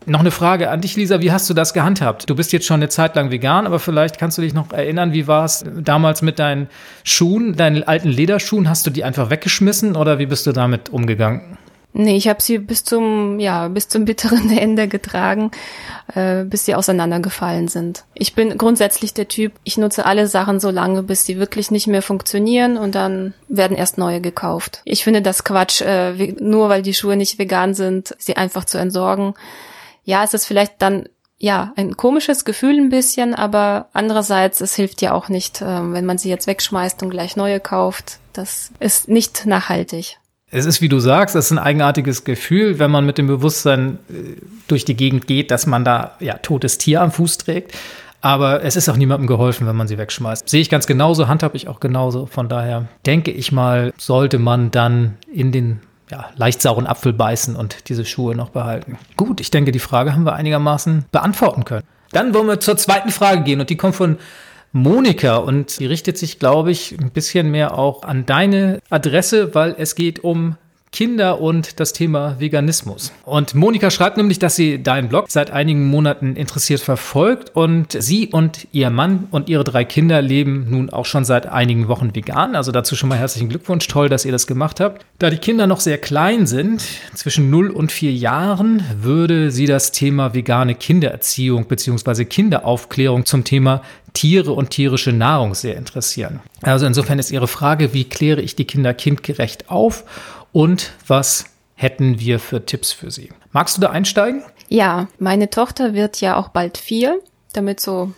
Noch 0.06 0.20
eine 0.20 0.31
Frage 0.31 0.70
an 0.70 0.81
dich, 0.81 0.96
Lisa. 0.96 1.20
Wie 1.20 1.32
hast 1.32 1.49
du 1.50 1.55
das 1.55 1.75
gehandhabt? 1.75 2.28
Du 2.31 2.34
bist 2.34 2.52
jetzt 2.52 2.66
schon 2.66 2.76
eine 2.76 2.88
Zeit 2.88 3.16
lang 3.16 3.31
vegan, 3.31 3.66
aber 3.66 3.78
vielleicht 3.78 4.19
kannst 4.19 4.38
du 4.38 4.43
dich 4.43 4.55
noch 4.55 4.72
erinnern, 4.72 5.12
wie 5.12 5.26
war 5.26 5.44
es 5.44 5.64
damals 5.81 6.22
mit 6.22 6.38
deinen 6.38 6.69
Schuhen, 7.05 7.56
deinen 7.56 7.82
alten 7.82 8.08
Lederschuhen? 8.08 8.69
Hast 8.69 8.87
du 8.87 8.90
die 8.90 9.04
einfach 9.04 9.31
weggeschmissen 9.31 9.97
oder 9.97 10.18
wie 10.18 10.26
bist 10.26 10.47
du 10.47 10.52
damit 10.52 10.88
umgegangen? 10.90 11.59
Nee, 12.00 12.17
ich 12.17 12.28
habe 12.28 12.40
sie 12.40 12.59
bis 12.59 12.85
zum, 12.85 13.40
ja, 13.40 13.67
bis 13.67 13.88
zum 13.88 14.05
bitteren 14.05 14.50
Ende 14.57 14.87
getragen, 14.87 15.50
äh, 16.14 16.45
bis 16.45 16.64
sie 16.64 16.76
auseinandergefallen 16.76 17.67
sind. 17.67 18.05
Ich 18.14 18.37
bin 18.37 18.57
grundsätzlich 18.57 19.14
der 19.14 19.26
Typ, 19.26 19.55
ich 19.64 19.78
nutze 19.78 20.07
alle 20.07 20.28
Sachen 20.28 20.61
so 20.61 20.71
lange, 20.71 21.02
bis 21.02 21.25
sie 21.25 21.40
wirklich 21.40 21.73
nicht 21.73 21.88
mehr 21.88 22.00
funktionieren 22.00 22.76
und 22.76 22.95
dann 22.95 23.35
werden 23.49 23.76
erst 23.76 23.99
neue 23.99 24.21
gekauft. 24.21 24.81
Ich 24.85 25.02
finde 25.02 25.23
das 25.23 25.43
Quatsch, 25.43 25.81
äh, 25.81 26.12
nur 26.38 26.69
weil 26.69 26.83
die 26.83 26.95
Schuhe 26.95 27.17
nicht 27.17 27.40
vegan 27.40 27.75
sind, 27.75 28.14
sie 28.17 28.37
einfach 28.37 28.64
zu 28.64 28.78
entsorgen. 28.78 29.35
Ja, 30.05 30.23
es 30.23 30.35
ist 30.35 30.47
vielleicht 30.47 30.81
dann 30.81 31.09
ja, 31.37 31.73
ein 31.75 31.97
komisches 31.97 32.45
Gefühl 32.45 32.78
ein 32.78 32.90
bisschen, 32.90 33.35
aber 33.35 33.88
andererseits, 33.93 34.61
es 34.61 34.76
hilft 34.76 35.02
ja 35.02 35.14
auch 35.14 35.28
nicht, 35.28 35.62
äh, 35.62 35.93
wenn 35.93 36.07
man 36.07 36.19
sie 36.19 36.28
jetzt 36.28 36.47
wegschmeißt 36.47 37.02
und 37.02 37.11
gleich 37.11 37.35
neue 37.35 37.59
kauft. 37.59 38.21
Das 38.35 38.71
ist 38.78 39.09
nicht 39.09 39.47
nachhaltig. 39.47 40.17
Es 40.50 40.64
ist, 40.64 40.81
wie 40.81 40.88
du 40.88 40.99
sagst, 40.99 41.37
es 41.37 41.47
ist 41.47 41.52
ein 41.52 41.59
eigenartiges 41.59 42.25
Gefühl, 42.25 42.78
wenn 42.78 42.90
man 42.90 43.05
mit 43.05 43.19
dem 43.19 43.26
Bewusstsein 43.26 43.99
äh, 44.09 44.40
durch 44.67 44.85
die 44.85 44.97
Gegend 44.97 45.26
geht, 45.26 45.50
dass 45.50 45.67
man 45.67 45.85
da 45.85 46.17
ja 46.21 46.35
totes 46.38 46.78
Tier 46.78 47.02
am 47.02 47.12
Fuß 47.12 47.38
trägt. 47.38 47.75
Aber 48.21 48.64
es 48.64 48.75
ist 48.75 48.88
auch 48.88 48.97
niemandem 48.97 49.26
geholfen, 49.28 49.67
wenn 49.67 49.76
man 49.76 49.87
sie 49.87 49.99
wegschmeißt. 49.99 50.49
Sehe 50.49 50.61
ich 50.61 50.71
ganz 50.71 50.87
genauso, 50.87 51.28
handhabe 51.28 51.57
ich 51.57 51.69
auch 51.69 51.78
genauso. 51.78 52.26
Von 52.26 52.49
daher 52.49 52.87
denke 53.07 53.31
ich 53.31 53.52
mal, 53.52 53.93
sollte 53.97 54.38
man 54.38 54.71
dann 54.73 55.17
in 55.33 55.52
den 55.52 55.81
ja, 56.11 56.31
leicht 56.37 56.61
sauren 56.61 56.87
Apfel 56.87 57.12
beißen 57.12 57.55
und 57.55 57.88
diese 57.88 58.05
Schuhe 58.05 58.35
noch 58.35 58.49
behalten. 58.49 58.99
Gut, 59.17 59.40
ich 59.40 59.50
denke, 59.50 59.71
die 59.71 59.78
Frage 59.78 60.14
haben 60.14 60.25
wir 60.25 60.33
einigermaßen 60.33 61.05
beantworten 61.12 61.64
können. 61.64 61.85
Dann 62.11 62.33
wollen 62.35 62.47
wir 62.47 62.59
zur 62.59 62.76
zweiten 62.76 63.11
Frage 63.11 63.43
gehen 63.43 63.61
und 63.61 63.71
die 63.71 63.76
kommt 63.76 63.95
von 63.95 64.17
Monika. 64.72 65.37
Und 65.37 65.78
die 65.80 65.87
richtet 65.87 66.18
sich, 66.18 66.38
glaube 66.38 66.70
ich, 66.70 66.96
ein 66.98 67.10
bisschen 67.10 67.50
mehr 67.50 67.78
auch 67.78 68.02
an 68.02 68.26
deine 68.26 68.80
Adresse, 68.90 69.54
weil 69.54 69.75
es 69.78 69.94
geht 69.94 70.25
um 70.25 70.56
Kinder 70.90 71.40
und 71.40 71.80
das 71.80 71.92
Thema 71.92 72.37
Veganismus. 72.38 73.12
Und 73.25 73.54
Monika 73.54 73.90
schreibt 73.90 74.16
nämlich, 74.16 74.38
dass 74.38 74.57
sie 74.57 74.83
deinen 74.83 75.09
Blog 75.09 75.26
seit 75.28 75.50
einigen 75.50 75.87
Monaten 75.87 76.37
interessiert 76.37 76.80
verfolgt 76.80 77.54
und 77.54 77.97
sie 78.00 78.28
und 78.28 78.66
ihr 78.73 78.90
Mann 78.90 79.28
und 79.30 79.49
ihre 79.49 79.64
drei 79.64 79.85
Kinder 79.85 80.23
leben 80.23 80.66
nun 80.71 80.90
auch 80.90 81.07
schon 81.07 81.25
seit 81.25 81.47
einigen 81.47 81.88
Wochen 81.88 82.14
vegan. 82.14 82.57
Also 82.57 82.73
dazu 82.73 82.97
schon 82.97 83.09
mal 83.09 83.18
herzlichen 83.18 83.49
Glückwunsch. 83.49 83.87
Toll, 83.88 84.09
dass 84.09 84.25
ihr 84.25 84.33
das 84.33 84.47
gemacht 84.47 84.80
habt. 84.80 85.04
Da 85.18 85.30
die 85.30 85.38
Kinder 85.38 85.66
noch 85.66 85.80
sehr 85.80 85.99
klein 85.99 86.47
sind, 86.47 86.83
zwischen 87.14 87.50
0 87.50 87.71
und 87.71 87.92
4 87.92 88.12
Jahren, 88.12 88.83
würde 89.00 89.50
sie 89.50 89.66
das 89.66 89.92
Thema 89.92 90.35
vegane 90.35 90.75
Kindererziehung 90.75 91.66
bzw. 91.66 92.25
Kinderaufklärung 92.25 93.25
zum 93.25 93.45
Thema 93.45 93.83
Tiere 94.14 94.52
und 94.52 94.71
tierische 94.71 95.12
Nahrung 95.12 95.54
sehr 95.54 95.76
interessieren. 95.76 96.40
Also 96.62 96.87
insofern 96.87 97.18
ist 97.18 97.30
Ihre 97.30 97.47
Frage, 97.47 97.92
wie 97.95 98.04
kläre 98.04 98.40
ich 98.40 98.57
die 98.57 98.64
Kinder 98.64 98.95
kindgerecht 98.95 99.71
auf 99.71 100.04
und 100.52 100.93
was 101.07 101.47
hätten 101.75 102.19
wir 102.21 102.38
für 102.38 102.67
Tipps 102.67 102.93
für 102.93 103.11
Sie? 103.11 103.31
Magst 103.52 103.76
du 103.76 103.81
da 103.81 103.90
einsteigen? 103.90 104.43
Ja, 104.69 105.09
meine 105.19 105.50
Tochter 105.50 105.95
wird 105.95 106.21
ja 106.21 106.37
auch 106.37 106.49
bald 106.49 106.76
vier, 106.76 107.21
damit 107.52 107.81
so 107.81 108.12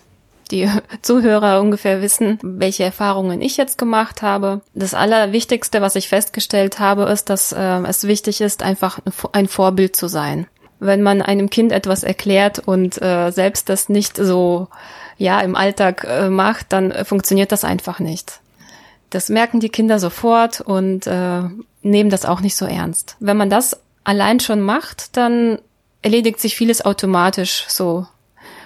die 0.51 0.69
Zuhörer 1.01 1.61
ungefähr 1.61 2.01
wissen, 2.01 2.37
welche 2.41 2.83
Erfahrungen 2.83 3.41
ich 3.41 3.57
jetzt 3.57 3.77
gemacht 3.77 4.21
habe. 4.21 4.61
Das 4.73 4.93
Allerwichtigste, 4.93 5.81
was 5.81 5.95
ich 5.95 6.09
festgestellt 6.09 6.79
habe, 6.79 7.03
ist, 7.03 7.29
dass 7.29 7.51
äh, 7.51 7.81
es 7.87 8.05
wichtig 8.05 8.41
ist, 8.41 8.63
einfach 8.63 8.99
ein 9.31 9.47
Vorbild 9.47 9.95
zu 9.95 10.07
sein. 10.07 10.47
Wenn 10.79 11.03
man 11.03 11.21
einem 11.21 11.49
Kind 11.49 11.71
etwas 11.71 12.03
erklärt 12.03 12.59
und 12.59 13.01
äh, 13.01 13.31
selbst 13.31 13.69
das 13.69 13.87
nicht 13.87 14.17
so 14.17 14.67
ja 15.17 15.39
im 15.39 15.55
Alltag 15.55 16.05
äh, 16.09 16.29
macht, 16.29 16.73
dann 16.73 16.91
funktioniert 17.05 17.51
das 17.51 17.63
einfach 17.63 17.99
nicht. 17.99 18.41
Das 19.11 19.29
merken 19.29 19.59
die 19.59 19.69
Kinder 19.69 19.99
sofort 19.99 20.61
und 20.61 21.05
äh, 21.05 21.43
nehmen 21.81 22.09
das 22.09 22.25
auch 22.25 22.41
nicht 22.41 22.55
so 22.55 22.65
ernst. 22.65 23.15
Wenn 23.19 23.37
man 23.37 23.49
das 23.49 23.79
allein 24.03 24.39
schon 24.39 24.61
macht, 24.61 25.15
dann 25.17 25.59
erledigt 26.01 26.39
sich 26.39 26.55
vieles 26.55 26.83
automatisch 26.83 27.65
so 27.67 28.07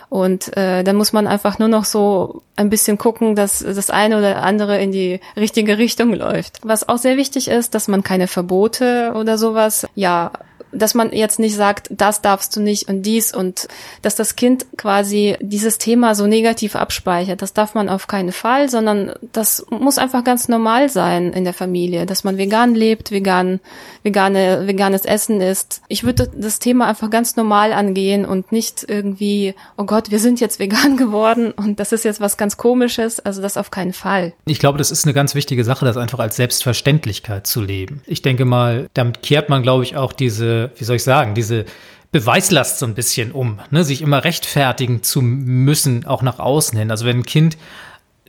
und 0.10 0.56
äh, 0.56 0.84
dann 0.84 0.96
muss 0.96 1.14
man 1.14 1.28
einfach 1.28 1.60
nur 1.60 1.68
noch 1.68 1.86
so 1.86 2.44
ein 2.56 2.70
bisschen 2.70 2.98
gucken, 2.98 3.36
dass 3.36 3.60
das 3.60 3.90
eine 3.90 4.18
oder 4.18 4.44
andere 4.44 4.80
in 4.82 4.92
die 4.92 5.20
richtige 5.36 5.78
Richtung 5.78 6.14
läuft. 6.14 6.60
Was 6.64 6.88
auch 6.88 6.98
sehr 6.98 7.18
wichtig 7.18 7.48
ist, 7.48 7.74
dass 7.76 7.88
man 7.88 8.04
keine 8.04 8.28
Verbote 8.28 9.14
oder 9.16 9.38
sowas, 9.38 9.88
ja, 9.96 10.32
dass 10.76 10.94
man 10.94 11.12
jetzt 11.12 11.40
nicht 11.40 11.56
sagt, 11.56 11.88
das 11.90 12.22
darfst 12.22 12.56
du 12.56 12.62
nicht 12.62 12.88
und 12.90 13.04
dies 13.04 13.34
und 13.34 13.68
dass 14.02 14.16
das 14.16 14.36
Kind 14.36 14.66
quasi 14.78 15.38
dieses 15.40 15.78
Thema 15.78 16.16
so 16.16 16.28
negativ 16.28 16.76
abspeichert. 16.76 17.42
Das 17.42 17.54
darf 17.54 17.74
man 17.76 17.90
auf 17.90 18.08
keinen 18.08 18.32
Fall, 18.32 18.70
sondern 18.70 19.14
das 19.34 19.66
muss 19.70 19.98
einfach 19.98 20.24
ganz 20.24 20.48
normal 20.48 20.90
sein 20.90 21.34
in 21.34 21.44
der 21.44 21.54
Familie, 21.54 22.06
dass 22.06 22.24
man 22.24 22.38
vegan 22.38 22.76
lebt, 22.76 23.12
vegan, 23.12 23.60
vegane, 24.04 24.68
veganes 24.68 25.06
Essen 25.06 25.42
isst. 25.42 25.82
Ich 25.88 26.04
würde 26.04 26.30
das 26.36 26.60
Thema 26.60 26.88
einfach 26.88 27.10
ganz 27.10 27.36
normal 27.36 27.74
angehen 27.74 28.26
und 28.26 28.52
nicht 28.52 28.86
irgendwie, 28.88 29.56
oh 29.78 29.86
Gott, 29.86 30.12
wir 30.12 30.20
sind 30.20 30.40
jetzt 30.40 30.60
vegan 30.60 30.98
geworden 30.98 31.52
und 31.52 31.80
das 31.80 31.92
ist 31.92 32.06
jetzt 32.06 32.22
was 32.22 32.38
ganz 32.38 32.58
komisches. 32.58 33.20
Also 33.20 33.42
das 33.42 33.58
auf 33.58 33.72
keinen 33.72 33.94
Fall. 33.94 34.34
Ich 34.46 34.60
glaube, 34.60 34.78
das 34.78 34.92
ist 34.92 35.06
eine 35.06 35.14
ganz 35.14 35.36
wichtige 35.36 35.64
Sache, 35.64 35.86
das 35.86 35.98
einfach 35.98 36.20
als 36.20 36.36
Selbstverständlichkeit 36.36 37.48
zu 37.48 37.62
leben. 37.62 38.02
Ich 38.06 38.22
denke 38.22 38.46
mal, 38.46 38.90
damit 38.94 39.22
kehrt 39.22 39.50
man, 39.50 39.64
glaube 39.64 39.84
ich, 39.84 39.96
auch 39.96 40.14
diese 40.14 40.65
wie 40.76 40.84
soll 40.84 40.98
ich 40.98 41.04
sagen, 41.04 41.36
diese 41.36 41.66
Beweislast 42.12 42.80
so 42.80 42.86
ein 42.86 42.96
bisschen 42.96 43.32
um, 43.32 43.60
ne? 43.72 43.84
sich 43.84 44.02
immer 44.02 44.24
rechtfertigen 44.24 45.04
zu 45.04 45.22
müssen, 45.22 46.06
auch 46.06 46.22
nach 46.22 46.40
außen 46.40 46.78
hin. 46.78 46.92
Also 46.92 47.06
wenn 47.06 47.20
ein 47.20 47.26
Kind 47.26 47.58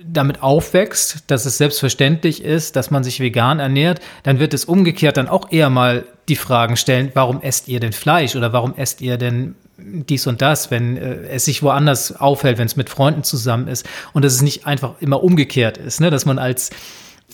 damit 0.02 0.42
aufwächst, 0.42 1.24
dass 1.28 1.46
es 1.46 1.58
selbstverständlich 1.58 2.42
ist, 2.42 2.76
dass 2.76 2.90
man 2.90 3.04
sich 3.04 3.20
vegan 3.20 3.60
ernährt, 3.60 4.00
dann 4.22 4.38
wird 4.38 4.54
es 4.54 4.64
umgekehrt 4.64 5.16
dann 5.16 5.28
auch 5.28 5.50
eher 5.52 5.70
mal 5.70 6.04
die 6.28 6.36
Fragen 6.36 6.76
stellen, 6.76 7.10
warum 7.14 7.40
esst 7.40 7.68
ihr 7.68 7.80
denn 7.80 7.92
Fleisch 7.92 8.36
oder 8.36 8.52
warum 8.52 8.74
esst 8.76 9.00
ihr 9.00 9.16
denn 9.16 9.54
dies 9.78 10.26
und 10.26 10.42
das, 10.42 10.70
wenn 10.70 10.96
äh, 10.96 11.28
es 11.28 11.44
sich 11.44 11.62
woanders 11.62 12.16
aufhält, 12.16 12.58
wenn 12.58 12.66
es 12.66 12.76
mit 12.76 12.88
Freunden 12.88 13.22
zusammen 13.22 13.68
ist 13.68 13.86
und 14.12 14.24
dass 14.24 14.32
es 14.32 14.42
nicht 14.42 14.66
einfach 14.66 14.94
immer 15.00 15.22
umgekehrt 15.22 15.78
ist, 15.78 16.00
ne? 16.00 16.10
dass 16.10 16.26
man 16.26 16.38
als 16.38 16.70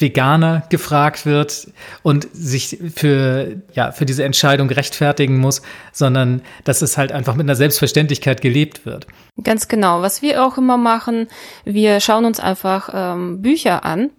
Veganer 0.02 0.64
gefragt 0.68 1.24
wird 1.24 1.68
und 2.02 2.28
sich 2.34 2.78
für, 2.94 3.62
ja, 3.72 3.92
für 3.92 4.04
diese 4.04 4.24
Entscheidung 4.24 4.68
rechtfertigen 4.68 5.38
muss, 5.38 5.62
sondern 5.92 6.42
dass 6.64 6.82
es 6.82 6.98
halt 6.98 7.12
einfach 7.12 7.34
mit 7.34 7.46
einer 7.46 7.56
Selbstverständlichkeit 7.56 8.42
gelebt 8.42 8.84
wird. 8.84 9.06
Ganz 9.42 9.68
genau. 9.68 10.02
Was 10.02 10.20
wir 10.20 10.44
auch 10.44 10.58
immer 10.58 10.76
machen, 10.76 11.28
wir 11.64 12.00
schauen 12.00 12.26
uns 12.26 12.38
einfach 12.38 12.90
ähm, 12.92 13.40
Bücher 13.40 13.84
an 13.86 14.10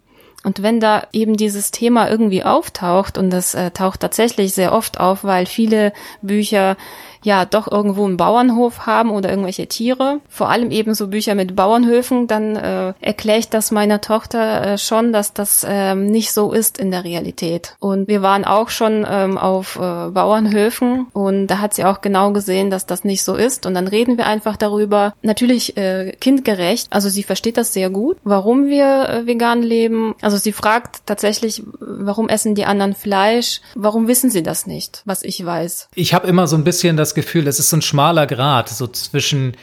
und 0.43 0.61
wenn 0.61 0.79
da 0.79 1.07
eben 1.13 1.37
dieses 1.37 1.71
Thema 1.71 2.09
irgendwie 2.09 2.43
auftaucht, 2.43 3.17
und 3.17 3.29
das 3.29 3.55
äh, 3.55 3.71
taucht 3.71 4.01
tatsächlich 4.01 4.53
sehr 4.53 4.73
oft 4.73 4.99
auf, 4.99 5.23
weil 5.23 5.45
viele 5.45 5.93
Bücher 6.21 6.75
ja 7.23 7.45
doch 7.45 7.71
irgendwo 7.71 8.05
einen 8.05 8.17
Bauernhof 8.17 8.85
haben 8.85 9.11
oder 9.11 9.29
irgendwelche 9.29 9.67
Tiere, 9.67 10.19
vor 10.29 10.49
allem 10.49 10.71
eben 10.71 10.93
so 10.93 11.07
Bücher 11.07 11.35
mit 11.35 11.55
Bauernhöfen, 11.55 12.27
dann 12.27 12.55
äh, 12.55 12.93
erkläre 13.01 13.39
ich 13.39 13.49
das 13.49 13.71
meiner 13.71 14.01
Tochter 14.01 14.73
äh, 14.73 14.77
schon, 14.77 15.13
dass 15.13 15.33
das 15.33 15.65
ähm, 15.67 16.07
nicht 16.07 16.31
so 16.31 16.51
ist 16.51 16.77
in 16.77 16.91
der 16.91 17.03
Realität. 17.03 17.75
Und 17.79 18.07
wir 18.07 18.21
waren 18.21 18.45
auch 18.45 18.69
schon 18.69 19.05
ähm, 19.09 19.37
auf 19.37 19.77
äh, 19.77 20.09
Bauernhöfen 20.09 21.07
und 21.13 21.47
da 21.47 21.59
hat 21.59 21.73
sie 21.73 21.85
auch 21.85 22.01
genau 22.01 22.31
gesehen, 22.31 22.69
dass 22.69 22.85
das 22.85 23.03
nicht 23.03 23.23
so 23.23 23.35
ist. 23.35 23.65
Und 23.65 23.73
dann 23.73 23.87
reden 23.87 24.17
wir 24.17 24.27
einfach 24.27 24.57
darüber. 24.57 25.13
Natürlich 25.21 25.77
äh, 25.77 26.13
kindgerecht, 26.19 26.87
also 26.91 27.09
sie 27.09 27.23
versteht 27.23 27.57
das 27.57 27.73
sehr 27.73 27.89
gut, 27.89 28.17
warum 28.23 28.67
wir 28.67 29.09
äh, 29.09 29.25
vegan 29.25 29.61
leben. 29.61 30.15
Also 30.21 30.37
sie 30.37 30.51
fragt 30.51 31.01
tatsächlich, 31.05 31.63
warum 31.79 32.29
essen 32.29 32.55
die 32.55 32.65
anderen 32.65 32.93
Fleisch? 32.93 33.61
Warum 33.75 34.07
wissen 34.07 34.29
sie 34.29 34.43
das 34.43 34.67
nicht, 34.67 35.01
was 35.05 35.23
ich 35.23 35.43
weiß? 35.43 35.89
Ich 35.95 36.13
habe 36.13 36.27
immer 36.27 36.47
so 36.47 36.55
ein 36.55 36.63
bisschen 36.63 36.97
das 36.97 37.12
Gefühl, 37.13 37.47
es 37.47 37.59
ist 37.59 37.69
so 37.69 37.77
ein 37.77 37.81
schmaler 37.81 38.27
Grad, 38.27 38.69
so 38.69 38.87
zwischen 38.87 39.55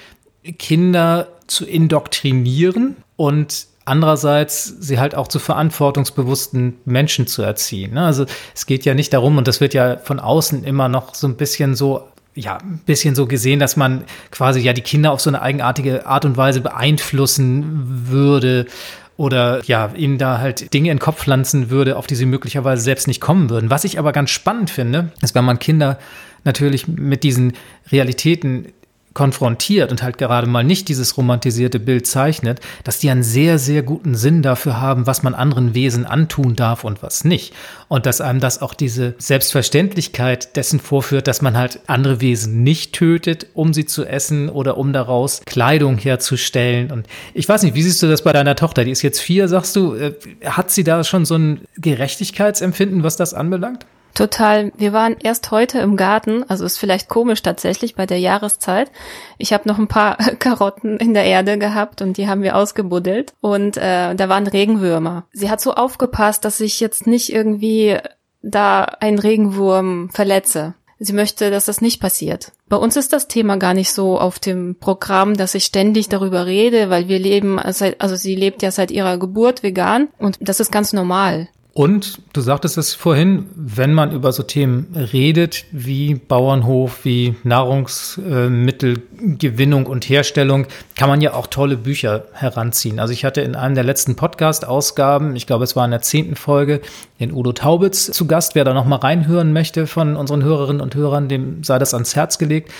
Kinder 0.58 1.28
zu 1.46 1.66
indoktrinieren 1.66 2.96
und 3.16 3.66
andererseits 3.84 4.66
sie 4.78 5.00
halt 5.00 5.14
auch 5.14 5.28
zu 5.28 5.38
verantwortungsbewussten 5.38 6.78
Menschen 6.84 7.26
zu 7.26 7.42
erziehen. 7.42 7.94
Ne? 7.94 8.04
Also 8.04 8.26
es 8.54 8.66
geht 8.66 8.84
ja 8.84 8.94
nicht 8.94 9.12
darum, 9.12 9.36
und 9.36 9.48
das 9.48 9.60
wird 9.60 9.74
ja 9.74 9.96
von 9.96 10.20
außen 10.20 10.64
immer 10.64 10.88
noch 10.88 11.14
so 11.14 11.26
ein 11.26 11.36
bisschen 11.36 11.74
so 11.74 12.04
ja, 12.34 12.58
ein 12.58 12.80
bisschen 12.86 13.16
so 13.16 13.26
gesehen, 13.26 13.58
dass 13.58 13.76
man 13.76 14.04
quasi 14.30 14.60
ja 14.60 14.72
die 14.72 14.82
Kinder 14.82 15.10
auf 15.10 15.20
so 15.20 15.28
eine 15.28 15.42
eigenartige 15.42 16.06
Art 16.06 16.24
und 16.24 16.36
Weise 16.36 16.60
beeinflussen 16.60 18.06
würde 18.08 18.66
oder 19.16 19.62
ja, 19.64 19.90
ihnen 19.96 20.16
da 20.16 20.38
halt 20.38 20.72
Dinge 20.72 20.90
in 20.90 20.96
den 20.96 21.02
Kopf 21.02 21.18
pflanzen 21.18 21.70
würde, 21.70 21.96
auf 21.96 22.06
die 22.06 22.14
sie 22.14 22.26
möglicherweise 22.26 22.82
selbst 22.82 23.08
nicht 23.08 23.20
kommen 23.20 23.50
würden. 23.50 23.68
Was 23.68 23.84
ich 23.84 23.98
aber 23.98 24.12
ganz 24.12 24.30
spannend 24.30 24.70
finde, 24.70 25.12
ist, 25.20 25.34
wenn 25.34 25.44
man 25.44 25.58
Kinder 25.58 25.98
natürlich 26.44 26.88
mit 26.88 27.22
diesen 27.22 27.54
Realitäten 27.90 28.66
konfrontiert 29.12 29.90
und 29.90 30.02
halt 30.02 30.18
gerade 30.18 30.46
mal 30.46 30.62
nicht 30.62 30.88
dieses 30.88 31.16
romantisierte 31.16 31.80
Bild 31.80 32.06
zeichnet, 32.06 32.60
dass 32.84 33.00
die 33.00 33.10
einen 33.10 33.24
sehr, 33.24 33.58
sehr 33.58 33.82
guten 33.82 34.14
Sinn 34.14 34.42
dafür 34.42 34.80
haben, 34.80 35.06
was 35.06 35.22
man 35.22 35.34
anderen 35.34 35.74
Wesen 35.74 36.06
antun 36.06 36.54
darf 36.54 36.84
und 36.84 37.02
was 37.02 37.24
nicht. 37.24 37.52
Und 37.88 38.06
dass 38.06 38.20
einem 38.20 38.38
das 38.38 38.62
auch 38.62 38.72
diese 38.72 39.14
Selbstverständlichkeit 39.18 40.54
dessen 40.56 40.78
vorführt, 40.78 41.26
dass 41.26 41.42
man 41.42 41.56
halt 41.56 41.80
andere 41.88 42.20
Wesen 42.20 42.62
nicht 42.62 42.92
tötet, 42.92 43.48
um 43.54 43.74
sie 43.74 43.84
zu 43.84 44.04
essen 44.04 44.48
oder 44.48 44.78
um 44.78 44.92
daraus 44.92 45.42
Kleidung 45.44 45.98
herzustellen. 45.98 46.92
Und 46.92 47.06
ich 47.34 47.48
weiß 47.48 47.64
nicht, 47.64 47.74
wie 47.74 47.82
siehst 47.82 48.02
du 48.02 48.06
das 48.06 48.22
bei 48.22 48.32
deiner 48.32 48.54
Tochter? 48.54 48.84
Die 48.84 48.92
ist 48.92 49.02
jetzt 49.02 49.20
vier, 49.20 49.48
sagst 49.48 49.74
du, 49.74 49.94
äh, 49.94 50.14
hat 50.44 50.70
sie 50.70 50.84
da 50.84 51.02
schon 51.02 51.24
so 51.24 51.34
ein 51.34 51.62
Gerechtigkeitsempfinden, 51.78 53.02
was 53.02 53.16
das 53.16 53.34
anbelangt? 53.34 53.86
Total. 54.14 54.72
Wir 54.76 54.92
waren 54.92 55.16
erst 55.22 55.50
heute 55.50 55.78
im 55.78 55.96
Garten, 55.96 56.44
also 56.48 56.64
ist 56.64 56.78
vielleicht 56.78 57.08
komisch 57.08 57.42
tatsächlich 57.42 57.94
bei 57.94 58.06
der 58.06 58.18
Jahreszeit. 58.18 58.90
Ich 59.38 59.52
habe 59.52 59.68
noch 59.68 59.78
ein 59.78 59.88
paar 59.88 60.16
Karotten 60.38 60.96
in 60.98 61.14
der 61.14 61.24
Erde 61.24 61.58
gehabt 61.58 62.02
und 62.02 62.16
die 62.16 62.28
haben 62.28 62.42
wir 62.42 62.56
ausgebuddelt 62.56 63.32
und 63.40 63.76
äh, 63.76 64.14
da 64.14 64.28
waren 64.28 64.46
Regenwürmer. 64.46 65.26
Sie 65.32 65.50
hat 65.50 65.60
so 65.60 65.74
aufgepasst, 65.74 66.44
dass 66.44 66.60
ich 66.60 66.80
jetzt 66.80 67.06
nicht 67.06 67.32
irgendwie 67.32 67.98
da 68.42 68.84
einen 68.84 69.18
Regenwurm 69.18 70.10
verletze. 70.10 70.74
Sie 71.02 71.14
möchte, 71.14 71.50
dass 71.50 71.64
das 71.64 71.80
nicht 71.80 71.98
passiert. 71.98 72.52
Bei 72.68 72.76
uns 72.76 72.94
ist 72.94 73.14
das 73.14 73.26
Thema 73.26 73.56
gar 73.56 73.72
nicht 73.72 73.90
so 73.90 74.20
auf 74.20 74.38
dem 74.38 74.76
Programm, 74.78 75.34
dass 75.34 75.54
ich 75.54 75.64
ständig 75.64 76.10
darüber 76.10 76.44
rede, 76.44 76.90
weil 76.90 77.08
wir 77.08 77.18
leben, 77.18 77.58
also 77.58 78.16
sie 78.16 78.34
lebt 78.34 78.62
ja 78.62 78.70
seit 78.70 78.90
ihrer 78.90 79.16
Geburt 79.16 79.62
vegan 79.62 80.08
und 80.18 80.36
das 80.40 80.60
ist 80.60 80.70
ganz 80.70 80.92
normal. 80.92 81.48
Und 81.72 82.22
du 82.32 82.40
sagtest 82.40 82.78
es 82.78 82.94
vorhin, 82.94 83.46
wenn 83.54 83.94
man 83.94 84.10
über 84.10 84.32
so 84.32 84.42
Themen 84.42 84.88
redet 85.12 85.66
wie 85.70 86.14
Bauernhof, 86.14 87.04
wie 87.04 87.36
Nahrungsmittelgewinnung 87.44 89.86
und 89.86 90.08
Herstellung, 90.08 90.66
kann 90.96 91.08
man 91.08 91.20
ja 91.20 91.34
auch 91.34 91.46
tolle 91.46 91.76
Bücher 91.76 92.24
heranziehen. 92.32 92.98
Also 92.98 93.12
ich 93.12 93.24
hatte 93.24 93.42
in 93.42 93.54
einem 93.54 93.76
der 93.76 93.84
letzten 93.84 94.16
Podcast-Ausgaben, 94.16 95.36
ich 95.36 95.46
glaube 95.46 95.62
es 95.62 95.76
war 95.76 95.84
in 95.84 95.92
der 95.92 96.02
zehnten 96.02 96.34
Folge, 96.34 96.80
den 97.20 97.32
Udo 97.32 97.52
Taubitz 97.52 98.10
zu 98.10 98.26
Gast. 98.26 98.56
Wer 98.56 98.64
da 98.64 98.74
noch 98.74 98.86
mal 98.86 98.96
reinhören 98.96 99.52
möchte 99.52 99.86
von 99.86 100.16
unseren 100.16 100.42
Hörerinnen 100.42 100.82
und 100.82 100.96
Hörern, 100.96 101.28
dem 101.28 101.62
sei 101.62 101.78
das 101.78 101.94
ans 101.94 102.16
Herz 102.16 102.38
gelegt. 102.38 102.72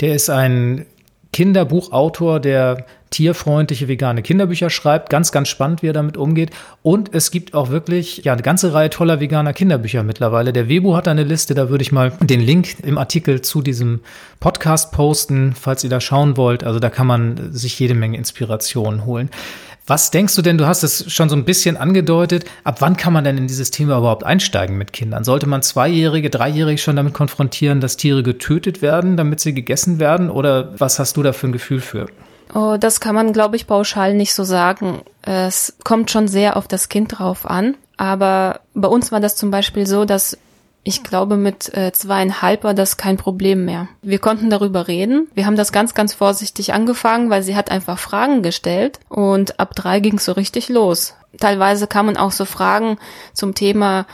Der 0.00 0.14
ist 0.14 0.30
ein 0.30 0.86
Kinderbuchautor, 1.32 2.40
der 2.40 2.84
tierfreundliche 3.12 3.88
vegane 3.88 4.22
Kinderbücher 4.22 4.70
schreibt. 4.70 5.10
Ganz, 5.10 5.32
ganz 5.32 5.48
spannend, 5.48 5.82
wie 5.82 5.88
er 5.88 5.92
damit 5.92 6.16
umgeht. 6.16 6.50
Und 6.82 7.14
es 7.14 7.30
gibt 7.30 7.54
auch 7.54 7.70
wirklich 7.70 8.24
ja 8.24 8.32
eine 8.32 8.42
ganze 8.42 8.72
Reihe 8.74 8.90
toller 8.90 9.20
veganer 9.20 9.52
Kinderbücher 9.52 10.02
mittlerweile. 10.02 10.52
Der 10.52 10.68
Webu 10.68 10.96
hat 10.96 11.08
eine 11.08 11.24
Liste, 11.24 11.54
da 11.54 11.68
würde 11.68 11.82
ich 11.82 11.92
mal 11.92 12.12
den 12.20 12.40
Link 12.40 12.80
im 12.82 12.98
Artikel 12.98 13.40
zu 13.42 13.62
diesem 13.62 14.00
Podcast 14.40 14.92
posten, 14.92 15.54
falls 15.58 15.84
ihr 15.84 15.90
da 15.90 16.00
schauen 16.00 16.36
wollt. 16.36 16.64
Also 16.64 16.80
da 16.80 16.90
kann 16.90 17.06
man 17.06 17.52
sich 17.52 17.78
jede 17.78 17.94
Menge 17.94 18.16
Inspiration 18.16 19.04
holen. 19.04 19.30
Was 19.86 20.12
denkst 20.12 20.36
du 20.36 20.42
denn, 20.42 20.58
du 20.58 20.66
hast 20.66 20.84
es 20.84 21.12
schon 21.12 21.28
so 21.28 21.34
ein 21.34 21.44
bisschen 21.44 21.76
angedeutet, 21.76 22.44
ab 22.62 22.76
wann 22.80 22.96
kann 22.96 23.12
man 23.12 23.24
denn 23.24 23.36
in 23.36 23.48
dieses 23.48 23.72
Thema 23.72 23.98
überhaupt 23.98 24.22
einsteigen 24.24 24.78
mit 24.78 24.92
Kindern? 24.92 25.24
Sollte 25.24 25.48
man 25.48 25.62
Zweijährige, 25.62 26.30
Dreijährige 26.30 26.78
schon 26.78 26.94
damit 26.94 27.14
konfrontieren, 27.14 27.80
dass 27.80 27.96
Tiere 27.96 28.22
getötet 28.22 28.80
werden, 28.80 29.16
damit 29.16 29.40
sie 29.40 29.54
gegessen 29.54 29.98
werden? 29.98 30.30
Oder 30.30 30.78
was 30.78 31.00
hast 31.00 31.16
du 31.16 31.22
da 31.24 31.32
für 31.32 31.48
ein 31.48 31.52
Gefühl 31.52 31.80
für? 31.80 32.06
Oh, 32.54 32.76
das 32.78 33.00
kann 33.00 33.14
man, 33.14 33.32
glaube 33.32 33.56
ich, 33.56 33.66
pauschal 33.66 34.14
nicht 34.14 34.34
so 34.34 34.44
sagen. 34.44 35.00
Es 35.22 35.74
kommt 35.84 36.10
schon 36.10 36.28
sehr 36.28 36.56
auf 36.56 36.68
das 36.68 36.88
Kind 36.88 37.18
drauf 37.18 37.44
an. 37.44 37.74
Aber 37.96 38.60
bei 38.74 38.88
uns 38.88 39.10
war 39.10 39.20
das 39.20 39.36
zum 39.36 39.50
Beispiel 39.50 39.86
so, 39.86 40.04
dass 40.04 40.38
ich 40.84 41.04
glaube, 41.04 41.36
mit 41.36 41.72
äh, 41.76 41.92
zweieinhalb 41.92 42.64
war 42.64 42.74
das 42.74 42.96
kein 42.96 43.16
Problem 43.16 43.64
mehr. 43.64 43.88
Wir 44.02 44.18
konnten 44.18 44.50
darüber 44.50 44.88
reden. 44.88 45.28
Wir 45.32 45.46
haben 45.46 45.56
das 45.56 45.70
ganz, 45.70 45.94
ganz 45.94 46.12
vorsichtig 46.12 46.74
angefangen, 46.74 47.30
weil 47.30 47.42
sie 47.42 47.54
hat 47.54 47.70
einfach 47.70 47.98
Fragen 47.98 48.42
gestellt 48.42 48.98
und 49.08 49.60
ab 49.60 49.74
drei 49.76 50.00
ging 50.00 50.16
es 50.16 50.24
so 50.24 50.32
richtig 50.32 50.68
los. 50.68 51.14
Teilweise 51.38 51.86
kamen 51.86 52.16
auch 52.16 52.32
so 52.32 52.44
Fragen 52.44 52.98
zum 53.32 53.54
Thema 53.54 54.06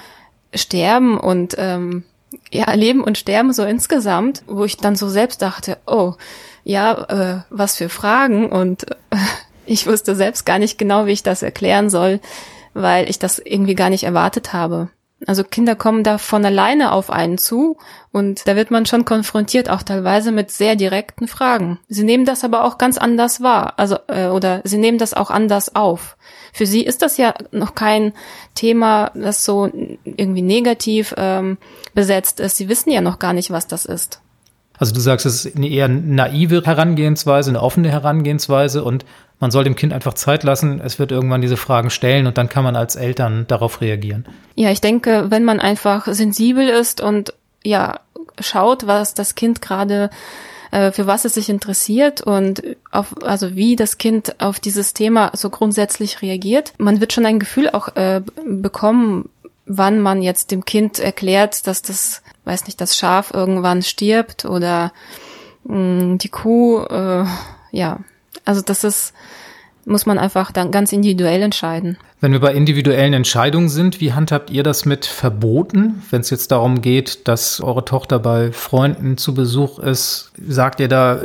Sterben 0.55 1.19
und 1.19 1.55
ähm, 1.59 2.05
ja, 2.53 2.71
Leben 2.73 3.03
und 3.03 3.17
Sterben 3.17 3.53
so 3.53 3.65
insgesamt, 3.65 4.43
wo 4.47 4.65
ich 4.65 4.77
dann 4.77 4.95
so 4.95 5.09
selbst 5.09 5.41
dachte, 5.41 5.79
oh, 5.87 6.15
ja, 6.65 6.93
äh, 6.93 7.41
was 7.49 7.77
für 7.77 7.89
Fragen 7.89 8.51
und 8.51 8.91
äh, 8.91 8.95
ich 9.67 9.87
wusste 9.87 10.15
selbst 10.15 10.45
gar 10.45 10.59
nicht 10.59 10.77
genau, 10.77 11.07
wie 11.07 11.13
ich 11.13 11.23
das 11.23 11.43
erklären 11.43 11.89
soll, 11.89 12.21
weil 12.75 13.09
ich 13.09 13.19
das 13.19 13.39
irgendwie 13.39 13.75
gar 13.75 13.89
nicht 13.89 14.05
erwartet 14.05 14.53
habe. 14.53 14.91
Also 15.27 15.43
Kinder 15.43 15.75
kommen 15.75 16.05
da 16.05 16.17
von 16.17 16.45
alleine 16.45 16.93
auf 16.93 17.11
einen 17.11 17.39
zu 17.39 17.77
und 18.13 18.47
da 18.47 18.55
wird 18.55 18.71
man 18.71 18.87
schon 18.87 19.05
konfrontiert, 19.05 19.69
auch 19.69 19.83
teilweise 19.83 20.31
mit 20.31 20.53
sehr 20.53 20.77
direkten 20.77 21.27
Fragen. 21.27 21.81
Sie 21.89 22.05
nehmen 22.05 22.25
das 22.25 22.45
aber 22.45 22.65
auch 22.65 22.79
ganz 22.79 22.99
anders 22.99 23.41
wahr, 23.41 23.75
also 23.79 23.97
äh, 24.07 24.29
oder 24.29 24.61
sie 24.63 24.79
nehmen 24.79 24.99
das 24.99 25.15
auch 25.15 25.31
anders 25.31 25.75
auf. 25.75 26.17
Für 26.53 26.67
sie 26.67 26.83
ist 26.85 27.03
das 27.03 27.17
ja 27.17 27.35
noch 27.51 27.75
kein 27.75 28.13
Thema, 28.55 29.11
das 29.15 29.45
so 29.45 29.69
irgendwie 30.05 30.43
negativ 30.43 31.15
ähm, 31.17 31.59
besetzt 31.95 32.39
ist. 32.39 32.57
Sie 32.57 32.69
wissen 32.69 32.91
ja 32.91 33.01
noch 33.01 33.19
gar 33.19 33.33
nicht, 33.33 33.51
was 33.51 33.67
das 33.67 33.87
ist. 33.87 34.21
Also 34.79 34.95
du 34.95 35.01
sagst, 35.01 35.27
es 35.27 35.45
ist 35.45 35.57
eine 35.57 35.69
eher 35.69 35.89
naive 35.89 36.63
Herangehensweise, 36.65 37.51
eine 37.51 37.61
offene 37.61 37.91
Herangehensweise 37.91 38.85
und 38.85 39.05
man 39.40 39.50
soll 39.50 39.64
dem 39.64 39.76
Kind 39.76 39.92
einfach 39.92 40.14
Zeit 40.14 40.42
lassen. 40.42 40.80
Es 40.80 40.99
wird 40.99 41.12
irgendwann 41.12 41.40
diese 41.40 41.57
Fragen 41.57 41.90
stellen 41.90 42.26
und 42.26 42.38
dann 42.38 42.49
kann 42.49 42.64
man 42.64 42.76
als 42.76 42.97
Eltern 42.97 43.47
darauf 43.47 43.80
reagieren. 43.80 44.26
Ja, 44.54 44.71
ich 44.71 44.80
denke, 44.80 45.26
wenn 45.28 45.45
man 45.45 45.61
einfach 45.61 46.07
sensibel 46.07 46.68
ist 46.68 47.00
und 47.00 47.35
ja, 47.62 48.00
schaut, 48.40 48.87
was 48.87 49.14
das 49.14 49.35
Kind 49.35 49.61
gerade 49.61 50.11
äh, 50.71 50.92
für 50.92 51.07
was 51.07 51.25
es 51.25 51.35
sich 51.35 51.49
interessiert 51.49 52.21
und 52.21 52.62
auf, 52.90 53.23
also 53.23 53.54
wie 53.54 53.76
das 53.76 53.99
Kind 53.99 54.40
auf 54.40 54.61
dieses 54.61 54.95
Thema 54.95 55.30
so 55.35 55.50
grundsätzlich 55.50 56.23
reagiert. 56.23 56.73
Man 56.78 57.00
wird 57.00 57.12
schon 57.12 57.26
ein 57.26 57.38
Gefühl 57.38 57.71
auch 57.71 57.95
äh, 57.97 58.23
bekommen, 58.45 59.28
wann 59.66 60.00
man 60.00 60.23
jetzt 60.23 60.50
dem 60.50 60.64
Kind 60.64 60.99
erklärt, 60.99 61.66
dass 61.66 61.83
das, 61.83 62.23
weiß 62.45 62.66
nicht, 62.66 62.80
das 62.80 62.97
Schaf 62.97 63.33
irgendwann 63.33 63.83
stirbt 63.83 64.45
oder 64.45 64.92
mh, 65.64 66.16
die 66.16 66.28
Kuh, 66.28 66.80
äh, 66.85 67.25
ja, 67.71 68.00
also 68.49 68.62
das 68.62 68.83
ist, 68.83 69.12
muss 69.85 70.07
man 70.07 70.19
einfach 70.19 70.52
dann 70.52 70.71
ganz 70.71 70.90
individuell 70.90 71.43
entscheiden. 71.43 71.99
Wenn 72.23 72.33
wir 72.33 72.40
bei 72.40 72.55
individuellen 72.55 73.12
Entscheidungen 73.12 73.69
sind, 73.69 74.00
wie 74.00 74.14
handhabt 74.14 74.49
ihr 74.49 74.62
das 74.62 74.87
mit 74.87 75.05
Verboten? 75.05 76.02
Wenn 76.11 76.23
es 76.23 76.31
jetzt 76.31 76.50
darum 76.50 76.81
geht, 76.81 77.28
dass 77.28 77.61
eure 77.61 77.85
Tochter 77.85 78.19
bei 78.19 78.50
Freunden 78.52 79.19
zu 79.19 79.35
Besuch 79.35 79.78
ist, 79.78 80.33
sagt 80.49 80.81
ihr 80.81 80.88
da, 80.88 81.21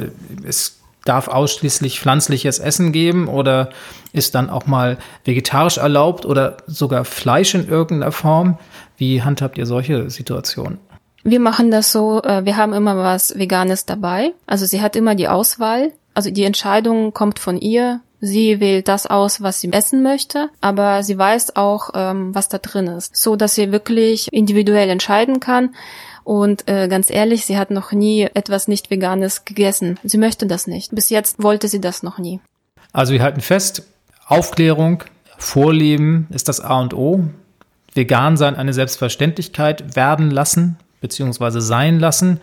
es 0.46 0.80
darf 1.06 1.30
ausschließlich 1.30 2.02
pflanzliches 2.02 2.60
Essen 2.60 2.92
geben 2.92 3.30
oder 3.30 3.70
ist 4.12 4.36
dann 4.36 4.50
auch 4.50 4.66
mal 4.66 4.98
vegetarisch 5.24 5.78
erlaubt 5.78 6.26
oder 6.26 6.58
sogar 6.68 7.06
Fleisch 7.06 7.56
in 7.56 7.70
irgendeiner 7.70 8.12
Form? 8.12 8.58
Wie 8.98 9.24
handhabt 9.24 9.58
ihr 9.58 9.66
solche 9.66 10.10
Situationen? 10.10 10.78
Wir 11.24 11.40
machen 11.40 11.72
das 11.72 11.94
so, 11.94 12.22
äh, 12.22 12.44
wir 12.44 12.58
haben 12.58 12.74
immer 12.74 12.98
was 12.98 13.38
Veganes 13.40 13.86
dabei. 13.86 14.34
Also 14.46 14.66
sie 14.66 14.82
hat 14.82 14.98
immer 14.98 15.16
die 15.16 15.30
Auswahl 15.30 15.94
also 16.14 16.30
die 16.30 16.44
Entscheidung 16.44 17.14
kommt 17.14 17.40
von 17.40 17.58
ihr. 17.58 18.02
Sie 18.20 18.60
wählt 18.62 18.88
das 18.88 19.06
aus, 19.06 19.42
was 19.42 19.60
sie 19.60 19.72
essen 19.74 20.02
möchte, 20.02 20.50
aber 20.62 21.04
sie 21.04 21.18
weiß 21.18 21.58
auch, 21.58 21.90
ähm, 21.94 22.34
was 22.34 22.48
da 22.48 22.58
drin 22.58 22.88
ist, 22.88 23.18
so 23.18 23.36
dass 23.36 23.56
sie 23.56 23.74
wirklich 23.74 24.32
individuell 24.32 24.90
entscheiden 24.90 25.42
kann. 25.42 25.76
Und 26.24 26.70
äh, 26.70 26.88
ganz 26.88 27.10
ehrlich, 27.10 27.46
sie 27.46 27.58
hat 27.58 27.70
noch 27.70 27.92
nie 27.92 28.30
etwas 28.34 28.70
nicht 28.70 28.90
Veganes 28.90 29.44
gegessen. 29.44 30.00
Sie 30.04 30.18
möchte 30.18 30.46
das 30.46 30.68
nicht. 30.68 30.96
Bis 30.96 31.10
jetzt 31.10 31.44
wollte 31.44 31.68
sie 31.68 31.82
das 31.82 32.02
noch 32.02 32.18
nie. 32.18 32.40
Also 32.94 33.12
wir 33.12 33.22
halten 33.22 33.42
fest, 33.42 33.84
Aufklärung, 34.26 35.04
Vorleben 35.38 36.28
ist 36.30 36.48
das 36.48 36.62
A 36.62 36.80
und 36.80 36.94
O. 36.94 37.26
Vegan 37.94 38.38
sein 38.38 38.56
eine 38.56 38.74
Selbstverständlichkeit 38.74 39.96
werden 39.96 40.32
lassen, 40.32 40.78
beziehungsweise 41.02 41.60
sein 41.60 42.00
lassen. 42.00 42.40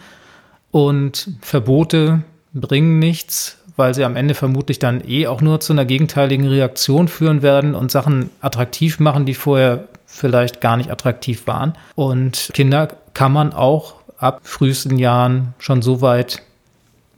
Und 0.71 1.33
Verbote 1.41 2.23
bringen 2.53 2.99
nichts, 2.99 3.59
weil 3.77 3.95
sie 3.95 4.05
am 4.05 4.17
Ende 4.17 4.35
vermutlich 4.35 4.79
dann 4.79 5.03
eh 5.07 5.27
auch 5.27 5.41
nur 5.41 5.61
zu 5.61 5.73
einer 5.73 5.85
gegenteiligen 5.85 6.47
Reaktion 6.47 7.09
führen 7.09 7.43
werden 7.43 7.75
und 7.75 7.91
Sachen 7.91 8.31
attraktiv 8.41 9.01
machen, 9.01 9.27
die 9.27 9.35
vorher 9.35 9.85
vielleicht 10.07 10.61
gar 10.61 10.77
nicht 10.77 10.91
attraktiv 10.91 11.47
waren. 11.47 11.75
Und 11.95 12.51
Kinder 12.53 12.89
kann 13.15 13.33
man 13.33 13.53
auch 13.53 13.95
ab 14.19 14.41
frühesten 14.43 14.99
Jahren 14.99 15.55
schon 15.59 15.83
so 15.83 16.01
weit 16.01 16.43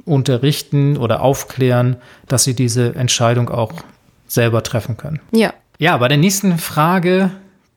unterrichten 0.04 0.96
oder 0.96 1.22
aufklären, 1.22 1.96
dass 2.26 2.44
sie 2.44 2.54
diese 2.54 2.94
Entscheidung 2.94 3.48
auch 3.48 3.72
selber 4.26 4.62
treffen 4.62 4.96
können. 4.96 5.20
Ja. 5.32 5.52
Ja, 5.78 5.96
bei 5.96 6.08
der 6.08 6.18
nächsten 6.18 6.58
Frage, 6.58 7.30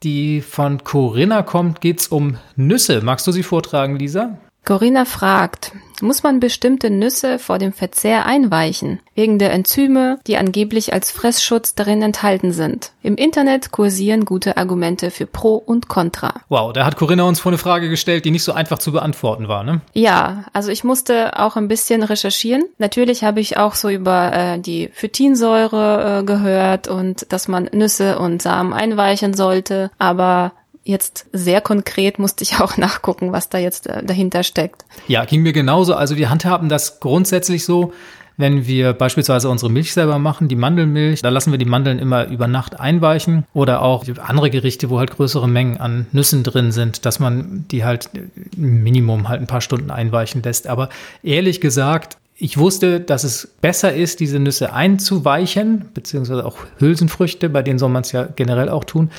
die 0.04 0.42
von 0.42 0.84
Corinna 0.84 1.42
kommt, 1.42 1.82
geht 1.82 2.02
es 2.02 2.08
um 2.08 2.38
Nüsse. 2.56 3.02
Magst 3.02 3.26
du 3.26 3.32
sie 3.32 3.44
vortragen, 3.44 3.98
Lisa? 3.98 4.38
Corinna 4.66 5.06
fragt, 5.06 5.74
muss 6.02 6.24
man 6.24 6.40
bestimmte 6.40 6.90
Nüsse 6.90 7.38
vor 7.38 7.60
dem 7.60 7.72
Verzehr 7.72 8.26
einweichen, 8.26 9.00
wegen 9.14 9.38
der 9.38 9.54
Enzyme, 9.54 10.20
die 10.26 10.38
angeblich 10.38 10.92
als 10.92 11.12
Fressschutz 11.12 11.76
darin 11.76 12.02
enthalten 12.02 12.52
sind. 12.52 12.92
Im 13.04 13.16
Internet 13.16 13.72
kursieren 13.72 14.26
gute 14.26 14.58
Argumente 14.58 15.12
für 15.12 15.28
Pro 15.28 15.56
und 15.56 15.88
Contra. 15.88 16.42
Wow, 16.50 16.74
da 16.74 16.84
hat 16.84 16.98
Corinna 16.98 17.24
uns 17.24 17.40
vor 17.40 17.52
eine 17.52 17.60
Frage 17.60 17.90
gestellt, 17.90 18.26
die 18.26 18.32
nicht 18.32 18.44
so 18.44 18.54
einfach 18.54 18.80
zu 18.80 18.92
beantworten 18.92 19.48
war, 19.48 19.64
ne? 19.64 19.82
Ja, 19.94 20.46
also 20.52 20.72
ich 20.72 20.84
musste 20.84 21.40
auch 21.40 21.56
ein 21.56 21.68
bisschen 21.68 22.02
recherchieren. 22.02 22.66
Natürlich 22.80 23.24
habe 23.24 23.40
ich 23.40 23.58
auch 23.58 23.76
so 23.76 23.90
über 23.90 24.34
äh, 24.34 24.60
die 24.60 24.90
Phytinsäure 24.94 26.22
äh, 26.22 26.24
gehört 26.24 26.88
und 26.88 27.32
dass 27.32 27.48
man 27.48 27.70
Nüsse 27.72 28.18
und 28.18 28.42
Samen 28.42 28.74
einweichen 28.74 29.36
sollte, 29.36 29.92
aber 30.00 30.54
jetzt 30.86 31.26
sehr 31.34 31.60
konkret 31.60 32.20
musste 32.20 32.44
ich 32.44 32.60
auch 32.62 32.78
nachgucken, 32.78 33.34
was 33.34 33.50
da 33.50 33.58
jetzt 33.58 33.88
äh, 33.88 34.04
dahinter 34.04 34.44
steckt. 34.44 34.86
Ja, 35.08 35.26
ging 35.26 35.42
mir 35.42 35.54
genauso. 35.54 35.96
Also 35.96 36.16
wir 36.16 36.30
handhaben 36.30 36.70
das 36.70 37.02
grundsätzlich 37.02 37.66
so, 37.66 37.92
wenn 38.38 38.68
wir 38.68 38.94
beispielsweise 38.94 39.50
unsere 39.50 39.72
Milch 39.72 39.94
selber 39.94 40.20
machen, 40.20 40.48
die 40.50 40.58
Mandelmilch, 40.58 41.22
da 41.22 41.30
lassen 41.30 41.52
wir 41.52 41.58
die 41.58 41.66
Mandeln 41.66 42.00
immer 42.00 42.28
über 42.28 42.48
Nacht 42.48 42.80
einweichen 42.80 43.46
oder 43.54 43.82
auch 43.82 44.04
andere 44.22 44.50
Gerichte, 44.50 44.90
wo 44.90 45.00
halt 45.00 45.12
größere 45.12 45.48
Mengen 45.48 45.78
an 45.78 46.06
Nüssen 46.12 46.44
drin 46.44 46.72
sind, 46.72 47.06
dass 47.06 47.20
man 47.20 47.66
die 47.72 47.86
halt 47.86 48.10
Minimum 48.58 49.30
halt 49.30 49.42
ein 49.42 49.48
paar 49.48 49.62
Stunden 49.62 49.90
einweichen 49.90 50.44
lässt. 50.44 50.68
Aber 50.68 50.90
ehrlich 51.24 51.62
gesagt, 51.62 52.18
ich 52.38 52.58
wusste, 52.58 53.00
dass 53.00 53.24
es 53.24 53.48
besser 53.62 53.94
ist, 53.96 54.20
diese 54.20 54.40
Nüsse 54.40 54.74
einzuweichen, 54.74 55.86
beziehungsweise 55.94 56.46
auch 56.46 56.58
Hülsenfrüchte, 56.80 57.48
bei 57.48 57.62
denen 57.62 57.80
soll 57.80 57.90
man 57.90 58.02
es 58.02 58.12
ja 58.12 58.28
generell 58.36 58.68
auch 58.68 58.84
tun, 58.84 59.10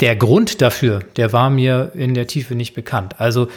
der 0.00 0.16
Grund 0.16 0.60
dafür, 0.62 1.00
der 1.16 1.32
war 1.32 1.50
mir 1.50 1.92
in 1.94 2.14
der 2.14 2.26
Tiefe 2.26 2.54
nicht 2.54 2.74
bekannt. 2.74 3.20
Also 3.20 3.48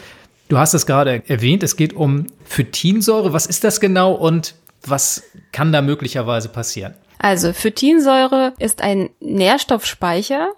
du 0.47 0.57
hast 0.57 0.73
es 0.73 0.85
gerade 0.85 1.23
erwähnt, 1.27 1.63
es 1.63 1.75
geht 1.75 1.93
um 1.93 2.27
Phytinsäure. 2.45 3.33
Was 3.33 3.45
ist 3.45 3.63
das 3.63 3.79
genau 3.79 4.13
und 4.13 4.55
was 4.85 5.23
kann 5.51 5.71
da 5.71 5.81
möglicherweise 5.81 6.49
passieren? 6.49 6.93
Also 7.17 7.53
Phytinsäure 7.53 8.53
ist 8.59 8.81
ein 8.81 9.09
Nährstoffspeicher 9.19 10.51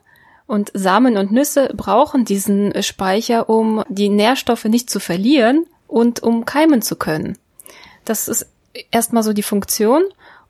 und 0.48 0.72
Samen 0.74 1.18
und 1.18 1.32
Nüsse 1.32 1.70
brauchen 1.76 2.26
diesen 2.26 2.82
Speicher, 2.82 3.50
um 3.50 3.84
die 3.90 4.10
Nährstoffe 4.10 4.66
nicht 4.66 4.90
zu 4.90 5.00
verlieren 5.00 5.66
und 5.88 6.24
um 6.24 6.46
keimen 6.46 6.82
zu 6.82 6.96
können. 6.96 7.38
Das 8.06 8.28
ist 8.28 8.48
erstmal 8.92 9.24
so 9.24 9.34
die 9.34 9.44
Funktion. 9.44 10.04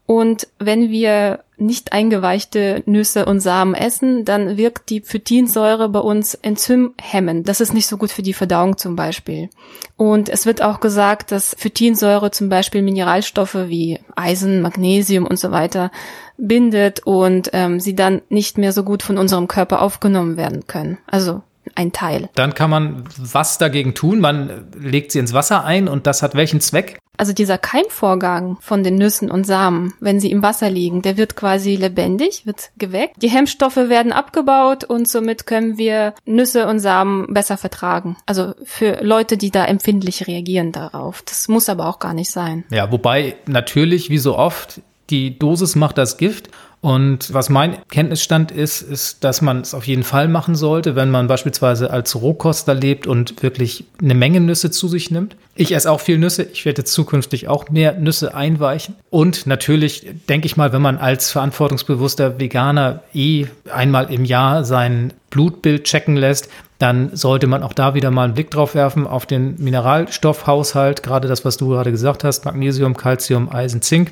Und 0.07 0.47
wenn 0.57 0.89
wir 0.89 1.43
nicht 1.57 1.91
eingeweichte 1.91 2.81
Nüsse 2.85 3.25
und 3.25 3.41
Samen 3.41 3.73
essen, 3.73 4.23
dann 4.23 4.55
wirkt 4.55 4.89
die 4.89 5.01
Phytinsäure 5.01 5.89
bei 5.89 5.99
uns 5.99 6.33
enzymhemmend. 6.33 7.49
Das 7.49 7.59
ist 7.59 7.73
nicht 7.73 7.87
so 7.87 7.97
gut 7.97 8.11
für 8.11 8.21
die 8.21 8.33
Verdauung 8.33 8.77
zum 8.77 8.95
Beispiel. 8.95 9.49
Und 9.97 10.29
es 10.29 10.45
wird 10.45 10.61
auch 10.61 10.79
gesagt, 10.79 11.31
dass 11.33 11.55
Phytinsäure 11.59 12.31
zum 12.31 12.47
Beispiel 12.47 12.83
Mineralstoffe 12.83 13.67
wie 13.67 13.99
Eisen, 14.15 14.61
Magnesium 14.61 15.25
und 15.25 15.39
so 15.39 15.51
weiter 15.51 15.91
bindet 16.37 17.01
und 17.05 17.49
ähm, 17.51 17.81
sie 17.81 17.95
dann 17.95 18.21
nicht 18.29 18.57
mehr 18.57 18.71
so 18.71 18.83
gut 18.83 19.03
von 19.03 19.17
unserem 19.17 19.49
Körper 19.49 19.81
aufgenommen 19.81 20.37
werden 20.37 20.67
können. 20.67 20.99
Also 21.05 21.41
ein 21.75 21.91
Teil. 21.91 22.30
Dann 22.36 22.53
kann 22.53 22.69
man 22.69 23.03
was 23.17 23.58
dagegen 23.58 23.93
tun? 23.93 24.19
Man 24.19 24.67
legt 24.77 25.12
sie 25.12 25.19
ins 25.19 25.34
Wasser 25.34 25.63
ein 25.63 25.88
und 25.88 26.08
das 26.08 26.21
hat 26.21 26.36
welchen 26.36 26.62
Zweck? 26.62 26.99
Also 27.17 27.34
dieser 27.34 27.58
Keimvorgang 27.58 28.58
von 28.62 28.84
den 28.84 28.95
Nüssen 28.95 29.32
und 29.32 29.45
Samen, 29.45 29.93
wenn 29.99 30.19
sie 30.19 30.32
im 30.32 30.43
Wasser 30.43 30.69
liegen, 30.69 31.01
der 31.01 31.17
wird 31.17 31.36
quasi 31.36 31.75
lebendig, 31.75 32.45
wird 32.45 32.69
geweckt. 32.77 33.15
Die 33.21 33.30
Hemmstoffe 33.30 33.75
werden 33.75 34.13
abgebaut 34.13 34.84
und 34.84 35.08
somit 35.08 35.47
können 35.47 35.80
wir 35.80 36.13
Nüsse 36.25 36.67
und 36.67 36.80
Samen 36.80 37.34
besser 37.34 37.58
vertragen. 37.58 38.17
Also 38.27 38.53
für 38.63 39.03
Leute, 39.03 39.38
die 39.38 39.49
da 39.49 39.65
empfindlich 39.65 40.27
reagieren 40.27 40.71
darauf. 40.71 41.23
Das 41.23 41.47
muss 41.47 41.69
aber 41.69 41.88
auch 41.88 41.97
gar 41.97 42.13
nicht 42.13 42.30
sein. 42.30 42.65
Ja, 42.69 42.91
wobei 42.91 43.36
natürlich, 43.47 44.12
wie 44.12 44.19
so 44.19 44.38
oft, 44.38 44.82
Die 45.09 45.37
Dosis 45.37 45.75
macht 45.75 45.97
das 45.97 46.17
Gift. 46.17 46.49
Und 46.79 47.33
was 47.33 47.49
mein 47.49 47.77
Kenntnisstand 47.89 48.51
ist, 48.51 48.81
ist, 48.81 49.23
dass 49.23 49.41
man 49.41 49.61
es 49.61 49.73
auf 49.73 49.87
jeden 49.87 50.03
Fall 50.03 50.27
machen 50.27 50.55
sollte, 50.55 50.95
wenn 50.95 51.09
man 51.09 51.27
beispielsweise 51.27 51.89
als 51.89 52.15
Rohkoster 52.15 52.75
lebt 52.75 53.07
und 53.07 53.41
wirklich 53.41 53.85
eine 53.99 54.13
Menge 54.13 54.39
Nüsse 54.39 54.69
zu 54.69 54.87
sich 54.87 55.09
nimmt. 55.09 55.35
Ich 55.55 55.73
esse 55.73 55.91
auch 55.91 55.99
viel 55.99 56.19
Nüsse. 56.19 56.43
Ich 56.43 56.65
werde 56.65 56.83
zukünftig 56.83 57.47
auch 57.47 57.69
mehr 57.69 57.93
Nüsse 57.93 58.35
einweichen. 58.35 58.93
Und 59.09 59.47
natürlich 59.47 60.05
denke 60.29 60.45
ich 60.45 60.55
mal, 60.55 60.71
wenn 60.71 60.83
man 60.83 60.97
als 60.97 61.31
verantwortungsbewusster 61.31 62.39
Veganer 62.39 63.01
eh 63.11 63.47
einmal 63.73 64.13
im 64.13 64.23
Jahr 64.23 64.63
sein 64.63 65.13
Blutbild 65.31 65.85
checken 65.85 66.15
lässt, 66.15 66.47
dann 66.79 67.15
sollte 67.15 67.47
man 67.47 67.63
auch 67.63 67.73
da 67.73 67.93
wieder 67.93 68.11
mal 68.11 68.25
einen 68.25 68.33
Blick 68.33 68.51
drauf 68.51 68.75
werfen 68.75 69.07
auf 69.07 69.25
den 69.25 69.55
Mineralstoffhaushalt, 69.57 71.03
gerade 71.03 71.27
das, 71.27 71.43
was 71.43 71.57
du 71.57 71.69
gerade 71.69 71.91
gesagt 71.91 72.23
hast, 72.23 72.45
Magnesium, 72.45 72.95
Calcium, 72.95 73.49
Eisen, 73.49 73.81
Zink. 73.81 74.11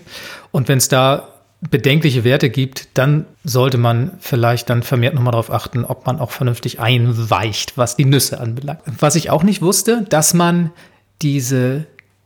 Und 0.52 0.68
wenn 0.68 0.80
es 0.80 0.88
da 0.88 1.28
bedenkliche 1.70 2.24
Werte 2.24 2.50
gibt, 2.50 2.90
dann 2.96 3.26
sollte 3.44 3.78
man 3.78 4.12
vielleicht 4.20 4.70
dann 4.70 4.84
vermehrt 4.84 5.16
nochmal 5.16 5.32
darauf 5.32 5.52
achten, 5.52 5.86
ob 5.86 6.06
man 6.06 6.20
auch 6.20 6.32
vernünftig 6.32 6.80
einweicht, 6.80 7.78
was 7.78 7.96
die 7.96 8.06
Nüsse 8.06 8.40
anbelangt. 8.40 8.82
Was 9.00 9.16
ich 9.16 9.30
auch 9.30 9.44
nicht 9.44 9.62
wusste, 9.62 10.06
dass 10.10 10.34
man 10.34 10.72
diese 11.22 11.86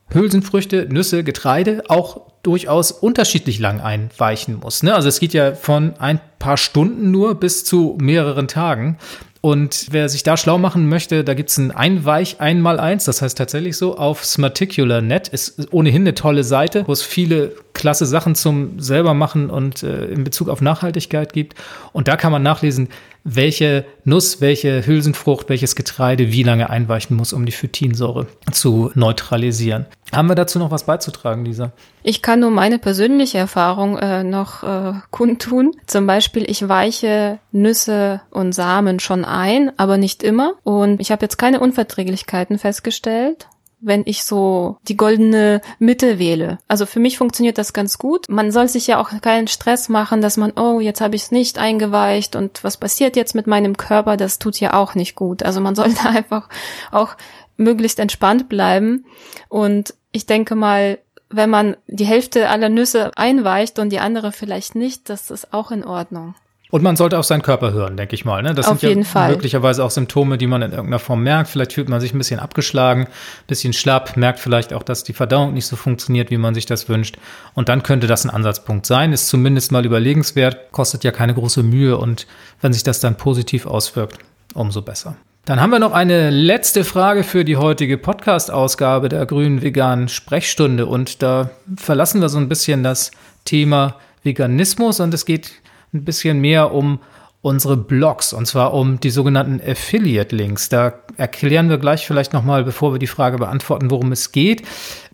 Hülsenfrüchte, 0.10 0.88
Nüsse, 0.89 1.23
Getreide 1.23 1.84
auch 1.88 2.30
durchaus 2.43 2.91
unterschiedlich 2.91 3.60
lang 3.60 3.82
einweichen 3.82 4.60
muss. 4.60 4.82
Ne? 4.82 4.95
Also 4.95 5.10
es 5.10 5.19
geht 5.19 5.34
ja 5.34 5.56
von 5.56 5.93
ein 5.99 6.19
paar 6.39 6.58
Stunden 6.58 7.12
nur 7.12 7.36
bis 7.36 7.65
zu 7.65 7.97
mehreren 7.99 8.47
Tagen. 8.47 8.97
Und 9.41 9.88
wer 9.91 10.10
sich 10.10 10.23
da 10.23 10.36
schlau 10.36 10.58
machen 10.58 10.89
möchte, 10.89 11.23
da 11.23 11.34
gibt's 11.34 11.58
ein 11.58 11.71
Einweich 11.71 12.41
einmal 12.41 12.78
eins, 12.78 13.06
das 13.06 13.21
heißt 13.21 13.38
tatsächlich 13.38 13.78
so, 13.78 13.97
auf 13.97 14.25
Smarticular.net. 14.25 15.30
Ist 15.30 15.71
ohnehin 15.71 16.02
eine 16.02 16.13
tolle 16.13 16.43
Seite, 16.43 16.84
wo 16.88 16.91
es 16.91 17.04
viele 17.04 17.56
klasse 17.73 18.06
Sachen 18.06 18.36
zum 18.36 18.82
selber 18.82 19.13
machen 19.13 19.49
und 19.49 19.84
äh, 19.84 20.06
in 20.08 20.25
Bezug 20.25 20.49
auf 20.49 20.60
Nachhaltigkeit 20.60 21.32
gibt. 21.32 21.56
Und 21.93 22.10
da 22.10 22.17
kann 22.17 22.34
man 22.34 22.43
nachlesen, 22.43 22.89
welche 23.23 23.86
Nuss, 24.03 24.41
welche 24.41 24.86
Hülsenfrucht, 24.86 25.49
welches 25.49 25.75
Getreide 25.75 26.32
wie 26.32 26.43
lange 26.43 26.69
einweichen 26.69 27.15
muss, 27.15 27.34
um 27.34 27.45
die 27.45 27.51
Phytinsäure 27.51 28.27
zu 28.51 28.91
neutralisieren. 28.95 29.86
Haben 30.13 30.27
wir 30.27 30.36
dazu 30.36 30.58
noch 30.58 30.71
was 30.71 30.86
beizutragen, 30.86 31.45
Lisa? 31.45 31.71
Ich 32.01 32.21
kann 32.21 32.39
nur 32.39 32.49
meine 32.49 32.79
persönliche 32.79 33.38
Erfahrung 33.38 33.97
äh, 33.97 34.23
noch 34.23 34.63
äh, 34.63 34.93
kundtun. 35.12 35.71
Zum 35.86 36.08
Beispiel, 36.08 36.49
ich 36.49 36.67
weiche 36.67 37.39
Nüsse 37.51 38.21
und 38.32 38.53
Samen 38.53 38.99
schon 38.99 39.25
ein, 39.25 39.71
aber 39.77 39.97
nicht 39.97 40.23
immer. 40.23 40.53
Und 40.63 40.99
ich 40.99 41.12
habe 41.12 41.23
jetzt 41.23 41.38
keine 41.38 41.60
Unverträglichkeiten 41.60 42.58
festgestellt 42.58 43.47
wenn 43.82 44.04
ich 44.06 44.24
so 44.24 44.78
die 44.88 44.98
goldene 44.98 45.62
Mitte 45.80 46.20
wähle. 46.20 46.60
Also 46.68 46.86
für 46.86 47.00
mich 47.00 47.18
funktioniert 47.18 47.58
das 47.58 47.74
ganz 47.74 47.98
gut. 47.98 48.28
Man 48.30 48.52
soll 48.52 48.68
sich 48.68 48.88
ja 48.88 49.00
auch 49.00 49.10
keinen 49.22 49.48
Stress 49.48 49.89
machen, 49.89 50.22
dass 50.22 50.38
man, 50.38 50.52
oh, 50.56 50.80
jetzt 50.80 51.02
habe 51.02 51.15
ich 51.15 51.24
es 51.24 51.32
nicht 51.32 51.58
eingeweicht 51.58 52.36
und 52.36 52.63
was 52.63 52.78
passiert 52.78 53.15
jetzt 53.15 53.36
mit 53.36 53.48
meinem 53.48 53.78
Körper, 53.78 54.18
das 54.18 54.39
tut 54.39 54.60
ja 54.60 54.74
auch 54.74 54.96
nicht 54.96 55.15
gut. 55.15 55.44
Also 55.44 55.62
man 55.62 55.76
sollte 55.76 56.02
einfach 56.10 56.50
auch 56.92 57.15
möglichst 57.58 58.00
entspannt 58.00 58.50
bleiben. 58.50 59.06
Und 59.48 59.94
ich 60.12 60.26
denke 60.26 60.56
mal, 60.56 61.00
wenn 61.30 61.50
man 61.50 61.78
die 61.88 62.06
Hälfte 62.06 62.50
aller 62.50 62.70
Nüsse 62.70 63.12
einweicht 63.15 63.80
und 63.80 63.89
die 63.92 64.00
andere 64.00 64.32
vielleicht 64.32 64.76
nicht, 64.76 65.10
das 65.10 65.30
ist 65.30 65.54
auch 65.54 65.72
in 65.72 65.86
Ordnung. 65.86 66.36
Und 66.71 66.84
man 66.84 66.95
sollte 66.95 67.17
auf 67.17 67.25
seinen 67.25 67.41
Körper 67.41 67.73
hören, 67.73 67.97
denke 67.97 68.13
ich 68.13 68.25
mal. 68.25 68.43
Ne? 68.43 68.53
Das 68.53 68.67
auf 68.67 68.79
sind 68.79 68.89
jeden 68.89 69.01
ja 69.01 69.08
Fall. 69.08 69.32
möglicherweise 69.32 69.84
auch 69.84 69.89
Symptome, 69.89 70.38
die 70.38 70.45
man 70.45 70.62
in 70.62 70.71
irgendeiner 70.71 70.99
Form 70.99 71.23
merkt. 71.23 71.49
Vielleicht 71.49 71.73
fühlt 71.73 71.89
man 71.89 71.99
sich 71.99 72.13
ein 72.13 72.19
bisschen 72.19 72.39
abgeschlagen, 72.39 73.03
ein 73.03 73.47
bisschen 73.47 73.73
schlapp, 73.73 74.17
merkt 74.17 74.39
vielleicht 74.39 74.73
auch, 74.73 74.84
dass 74.84 75.03
die 75.03 75.13
Verdauung 75.13 75.55
nicht 75.55 75.65
so 75.65 75.75
funktioniert, 75.75 76.29
wie 76.29 76.38
man 76.38 76.53
sich 76.53 76.67
das 76.67 76.88
wünscht. 76.88 77.17
Und 77.55 77.69
dann 77.69 77.82
könnte 77.82 78.05
das 78.05 78.23
ein 78.23 78.29
Ansatzpunkt 78.29 78.86
sein. 78.86 79.13
Ist 79.13 79.29
zumindest 79.29 79.71
mal 79.71 79.84
überlegenswert, 79.84 80.71
kostet 80.71 81.03
ja 81.03 81.12
keine 81.12 81.34
große 81.34 81.63
Mühe. 81.63 81.97
Und 81.97 82.27
wenn 82.62 82.71
sich 82.71 82.84
das 82.84 82.99
dann 82.99 83.15
positiv 83.15 83.65
auswirkt, 83.65 84.19
umso 84.53 84.84
besser. 84.84 85.15
Dann 85.45 85.60
haben 85.60 85.71
wir 85.71 85.79
noch 85.79 85.93
eine 85.93 86.29
letzte 86.29 86.84
Frage 86.84 87.23
für 87.23 87.43
die 87.43 87.58
heutige 87.58 87.97
Podcast-Ausgabe 87.97 89.10
der 89.10 89.25
grünen 89.25 89.63
veganen 89.63 90.08
Sprechstunde. 90.08 90.86
Und 90.86 91.23
da 91.23 91.49
verlassen 91.75 92.21
wir 92.21 92.29
so 92.29 92.38
ein 92.38 92.47
bisschen 92.47 92.84
das 92.84 93.10
Thema 93.45 93.95
Veganismus 94.21 94.99
und 94.99 95.12
es 95.15 95.25
geht 95.25 95.51
ein 95.93 96.04
bisschen 96.04 96.39
mehr 96.39 96.73
um 96.73 96.99
unsere 97.41 97.78
Blogs 97.78 98.34
und 98.34 98.45
zwar 98.47 98.73
um 98.73 98.99
die 98.99 99.10
sogenannten 99.10 99.62
Affiliate-Links. 99.65 100.69
Da 100.69 100.93
erklären 101.15 101.69
wir 101.69 101.78
gleich 101.78 102.06
vielleicht 102.06 102.34
nochmal, 102.34 102.63
bevor 102.63 102.93
wir 102.93 102.99
die 102.99 103.08
Frage 103.08 103.38
beantworten, 103.38 103.89
worum 103.91 104.12
es 104.12 104.32
geht. 104.32 104.63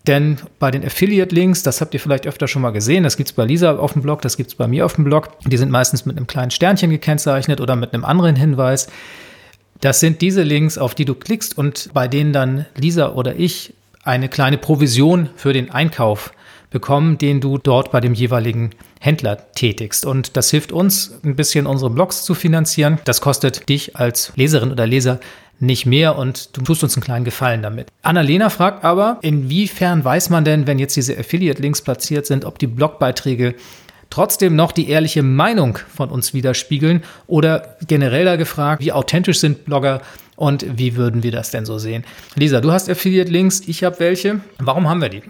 Denn 0.07 0.37
bei 0.59 0.71
den 0.71 0.83
Affiliate-Links, 0.83 1.63
das 1.63 1.81
habt 1.81 1.93
ihr 1.93 1.99
vielleicht 1.99 2.27
öfter 2.27 2.47
schon 2.47 2.61
mal 2.61 2.71
gesehen, 2.71 3.03
das 3.03 3.17
gibt's 3.17 3.33
bei 3.33 3.45
Lisa 3.45 3.75
auf 3.75 3.93
dem 3.93 4.01
Blog, 4.01 4.21
das 4.21 4.37
gibt's 4.37 4.55
bei 4.55 4.67
mir 4.67 4.85
auf 4.85 4.93
dem 4.95 5.03
Blog. 5.03 5.29
Die 5.45 5.57
sind 5.57 5.71
meistens 5.71 6.05
mit 6.05 6.17
einem 6.17 6.27
kleinen 6.27 6.51
Sternchen 6.51 6.89
gekennzeichnet 6.89 7.61
oder 7.61 7.75
mit 7.75 7.93
einem 7.93 8.05
anderen 8.05 8.35
Hinweis. 8.35 8.87
Das 9.81 9.99
sind 9.99 10.21
diese 10.21 10.43
Links, 10.43 10.77
auf 10.77 10.95
die 10.95 11.05
du 11.05 11.15
klickst 11.15 11.57
und 11.57 11.89
bei 11.93 12.07
denen 12.07 12.33
dann 12.33 12.65
Lisa 12.75 13.13
oder 13.13 13.35
ich 13.35 13.73
eine 14.03 14.29
kleine 14.29 14.57
Provision 14.57 15.29
für 15.35 15.53
den 15.53 15.71
Einkauf 15.71 16.33
bekommen, 16.69 17.17
den 17.17 17.41
du 17.41 17.57
dort 17.57 17.91
bei 17.91 17.99
dem 17.99 18.13
jeweiligen 18.13 18.71
Händler 19.05 19.51
tätigst. 19.53 20.05
Und 20.05 20.35
das 20.35 20.49
hilft 20.49 20.71
uns, 20.71 21.19
ein 21.23 21.35
bisschen 21.35 21.67
unsere 21.67 21.91
Blogs 21.91 22.23
zu 22.23 22.33
finanzieren. 22.33 22.99
Das 23.05 23.21
kostet 23.21 23.69
dich 23.69 23.95
als 23.95 24.33
Leserin 24.35 24.71
oder 24.71 24.87
Leser 24.87 25.19
nicht 25.59 25.85
mehr 25.85 26.17
und 26.17 26.57
du 26.57 26.61
tust 26.61 26.83
uns 26.83 26.95
einen 26.95 27.03
kleinen 27.03 27.23
Gefallen 27.23 27.61
damit. 27.61 27.87
Annalena 28.01 28.49
fragt 28.49 28.83
aber, 28.83 29.19
inwiefern 29.21 30.03
weiß 30.03 30.29
man 30.29 30.43
denn, 30.43 30.67
wenn 30.67 30.79
jetzt 30.79 30.95
diese 30.95 31.17
Affiliate-Links 31.17 31.81
platziert 31.81 32.25
sind, 32.25 32.43
ob 32.43 32.59
die 32.59 32.67
Blogbeiträge 32.67 33.55
trotzdem 34.09 34.55
noch 34.55 34.71
die 34.71 34.89
ehrliche 34.89 35.23
Meinung 35.23 35.79
von 35.93 36.09
uns 36.09 36.33
widerspiegeln 36.33 37.03
oder 37.27 37.77
generell 37.87 38.37
gefragt, 38.37 38.83
wie 38.83 38.91
authentisch 38.91 39.39
sind 39.39 39.65
Blogger 39.65 40.01
und 40.35 40.65
wie 40.77 40.95
würden 40.95 41.23
wir 41.23 41.31
das 41.31 41.51
denn 41.51 41.65
so 41.65 41.79
sehen? 41.79 42.03
Lisa, 42.35 42.59
du 42.59 42.71
hast 42.71 42.89
Affiliate-Links, 42.89 43.61
ich 43.67 43.83
habe 43.83 43.99
welche. 43.99 44.41
Warum 44.59 44.89
haben 44.89 45.01
wir 45.01 45.09
die? 45.09 45.23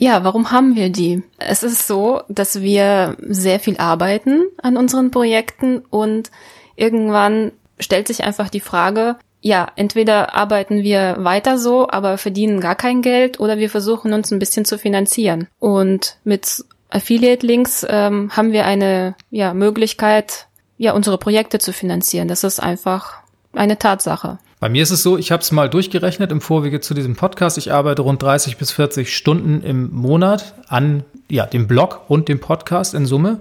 Ja, 0.00 0.22
warum 0.22 0.52
haben 0.52 0.76
wir 0.76 0.90
die? 0.90 1.24
Es 1.38 1.64
ist 1.64 1.88
so, 1.88 2.22
dass 2.28 2.62
wir 2.62 3.16
sehr 3.20 3.58
viel 3.58 3.78
arbeiten 3.78 4.44
an 4.62 4.76
unseren 4.76 5.10
Projekten 5.10 5.78
und 5.90 6.30
irgendwann 6.76 7.50
stellt 7.80 8.06
sich 8.06 8.22
einfach 8.22 8.48
die 8.48 8.60
Frage, 8.60 9.16
ja, 9.40 9.66
entweder 9.74 10.36
arbeiten 10.36 10.84
wir 10.84 11.16
weiter 11.18 11.58
so, 11.58 11.88
aber 11.90 12.16
verdienen 12.16 12.60
gar 12.60 12.76
kein 12.76 13.02
Geld 13.02 13.40
oder 13.40 13.58
wir 13.58 13.70
versuchen 13.70 14.12
uns 14.12 14.30
ein 14.30 14.38
bisschen 14.38 14.64
zu 14.64 14.78
finanzieren. 14.78 15.48
Und 15.58 16.18
mit 16.22 16.64
Affiliate-Links 16.90 17.84
ähm, 17.88 18.30
haben 18.36 18.52
wir 18.52 18.66
eine 18.66 19.16
ja, 19.30 19.52
Möglichkeit, 19.52 20.46
ja, 20.76 20.92
unsere 20.92 21.18
Projekte 21.18 21.58
zu 21.58 21.72
finanzieren. 21.72 22.28
Das 22.28 22.44
ist 22.44 22.60
einfach 22.60 23.14
eine 23.52 23.78
Tatsache. 23.78 24.38
Bei 24.60 24.68
mir 24.68 24.82
ist 24.82 24.90
es 24.90 25.04
so, 25.04 25.16
ich 25.16 25.30
habe 25.30 25.40
es 25.40 25.52
mal 25.52 25.70
durchgerechnet 25.70 26.32
im 26.32 26.40
Vorwege 26.40 26.80
zu 26.80 26.92
diesem 26.92 27.14
Podcast. 27.14 27.58
Ich 27.58 27.72
arbeite 27.72 28.02
rund 28.02 28.20
30 28.20 28.56
bis 28.56 28.72
40 28.72 29.16
Stunden 29.16 29.62
im 29.62 29.92
Monat 29.92 30.54
an 30.66 31.04
ja, 31.30 31.46
dem 31.46 31.68
Blog 31.68 32.00
und 32.08 32.28
dem 32.28 32.40
Podcast 32.40 32.92
in 32.92 33.06
Summe. 33.06 33.38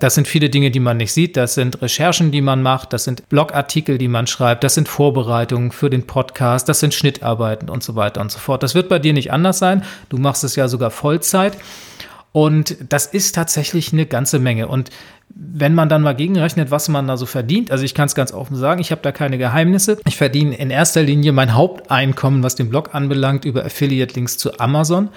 Das 0.00 0.16
sind 0.16 0.26
viele 0.26 0.50
Dinge, 0.50 0.72
die 0.72 0.80
man 0.80 0.96
nicht 0.96 1.12
sieht. 1.12 1.36
Das 1.36 1.54
sind 1.54 1.80
Recherchen, 1.80 2.32
die 2.32 2.40
man 2.40 2.60
macht. 2.60 2.92
Das 2.92 3.04
sind 3.04 3.28
Blogartikel, 3.28 3.98
die 3.98 4.08
man 4.08 4.26
schreibt. 4.26 4.64
Das 4.64 4.74
sind 4.74 4.88
Vorbereitungen 4.88 5.70
für 5.70 5.90
den 5.90 6.06
Podcast. 6.06 6.68
Das 6.68 6.80
sind 6.80 6.92
Schnittarbeiten 6.92 7.68
und 7.68 7.84
so 7.84 7.94
weiter 7.94 8.20
und 8.20 8.32
so 8.32 8.40
fort. 8.40 8.64
Das 8.64 8.74
wird 8.74 8.88
bei 8.88 8.98
dir 8.98 9.12
nicht 9.12 9.32
anders 9.32 9.60
sein. 9.60 9.84
Du 10.08 10.18
machst 10.18 10.42
es 10.42 10.56
ja 10.56 10.66
sogar 10.66 10.90
Vollzeit. 10.90 11.56
Und 12.38 12.76
das 12.88 13.06
ist 13.06 13.34
tatsächlich 13.34 13.92
eine 13.92 14.06
ganze 14.06 14.38
Menge. 14.38 14.68
Und 14.68 14.90
wenn 15.28 15.74
man 15.74 15.88
dann 15.88 16.02
mal 16.02 16.14
gegenrechnet, 16.14 16.70
was 16.70 16.88
man 16.88 17.08
da 17.08 17.16
so 17.16 17.26
verdient, 17.26 17.72
also 17.72 17.82
ich 17.82 17.96
kann 17.96 18.06
es 18.06 18.14
ganz 18.14 18.32
offen 18.32 18.54
sagen, 18.54 18.80
ich 18.80 18.92
habe 18.92 19.02
da 19.02 19.10
keine 19.10 19.38
Geheimnisse. 19.38 19.98
Ich 20.06 20.16
verdiene 20.16 20.54
in 20.54 20.70
erster 20.70 21.02
Linie 21.02 21.32
mein 21.32 21.54
Haupteinkommen, 21.54 22.44
was 22.44 22.54
den 22.54 22.70
Blog 22.70 22.94
anbelangt, 22.94 23.44
über 23.44 23.64
Affiliate-Links 23.64 24.38
zu 24.38 24.56
Amazon. 24.60 25.08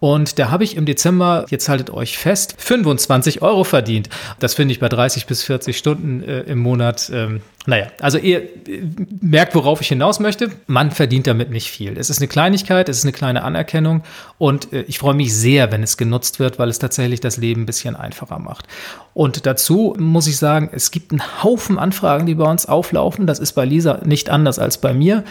Und 0.00 0.38
da 0.38 0.50
habe 0.50 0.64
ich 0.64 0.76
im 0.76 0.84
Dezember, 0.84 1.46
jetzt 1.48 1.68
haltet 1.68 1.90
euch 1.90 2.18
fest, 2.18 2.54
25 2.58 3.40
Euro 3.42 3.64
verdient. 3.64 4.10
Das 4.38 4.54
finde 4.54 4.72
ich 4.72 4.80
bei 4.80 4.88
30 4.88 5.26
bis 5.26 5.42
40 5.44 5.76
Stunden 5.76 6.22
äh, 6.22 6.40
im 6.40 6.58
Monat. 6.58 7.10
Ähm, 7.12 7.40
naja, 7.64 7.86
also 8.00 8.18
ihr 8.18 8.42
äh, 8.42 8.82
merkt, 9.20 9.54
worauf 9.54 9.80
ich 9.80 9.88
hinaus 9.88 10.20
möchte. 10.20 10.50
Man 10.66 10.90
verdient 10.90 11.26
damit 11.26 11.50
nicht 11.50 11.70
viel. 11.70 11.96
Es 11.96 12.10
ist 12.10 12.18
eine 12.18 12.28
Kleinigkeit, 12.28 12.88
es 12.88 12.98
ist 12.98 13.04
eine 13.04 13.12
kleine 13.12 13.42
Anerkennung 13.42 14.02
und 14.38 14.72
äh, 14.72 14.82
ich 14.82 14.98
freue 14.98 15.14
mich 15.14 15.34
sehr, 15.34 15.72
wenn 15.72 15.82
es 15.82 15.96
genutzt 15.96 16.38
wird, 16.40 16.58
weil 16.58 16.68
es 16.68 16.78
tatsächlich 16.78 17.20
das 17.20 17.38
Leben 17.38 17.62
ein 17.62 17.66
bisschen 17.66 17.96
einfacher 17.96 18.38
macht. 18.38 18.66
Und 19.14 19.46
dazu 19.46 19.96
muss 19.98 20.26
ich 20.26 20.36
sagen, 20.36 20.68
es 20.72 20.90
gibt 20.90 21.12
einen 21.12 21.42
Haufen 21.42 21.78
Anfragen, 21.78 22.26
die 22.26 22.34
bei 22.34 22.48
uns 22.48 22.66
auflaufen. 22.66 23.26
Das 23.26 23.38
ist 23.38 23.52
bei 23.52 23.64
Lisa 23.64 24.00
nicht 24.04 24.28
anders 24.28 24.58
als 24.58 24.78
bei 24.78 24.92
mir 24.92 25.24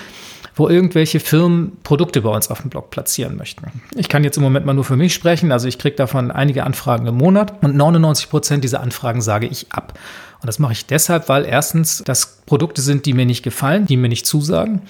wo 0.56 0.70
irgendwelche 0.70 1.20
Firmen 1.20 1.78
Produkte 1.84 2.22
bei 2.22 2.30
uns 2.30 2.50
auf 2.50 2.62
dem 2.62 2.70
Blog 2.70 2.90
platzieren 2.90 3.36
möchten. 3.36 3.66
Ich 3.96 4.08
kann 4.08 4.24
jetzt 4.24 4.38
im 4.38 4.44
Moment 4.44 4.66
mal 4.66 4.74
nur 4.74 4.86
für 4.86 4.96
mich 4.96 5.14
sprechen, 5.14 5.52
also 5.52 5.68
ich 5.68 5.78
kriege 5.78 5.96
davon 5.96 6.32
einige 6.32 6.64
Anfragen 6.64 7.06
im 7.08 7.16
Monat 7.16 7.62
und 7.62 7.76
99 7.76 8.30
Prozent 8.30 8.64
dieser 8.64 8.82
Anfragen 8.82 9.22
sage 9.22 9.48
ich 9.48 9.72
ab. 9.72 10.00
Und 10.42 10.48
das 10.48 10.60
mache 10.60 10.74
ich 10.74 10.86
deshalb, 10.86 11.28
weil 11.28 11.46
erstens 11.46 12.04
das 12.06 12.42
Produkte 12.46 12.82
sind, 12.82 13.06
die 13.06 13.14
mir 13.14 13.26
nicht 13.26 13.44
gefallen, 13.44 13.86
die 13.86 13.98
mir 13.98 14.10
nicht 14.10 14.26
zusagen 14.26 14.82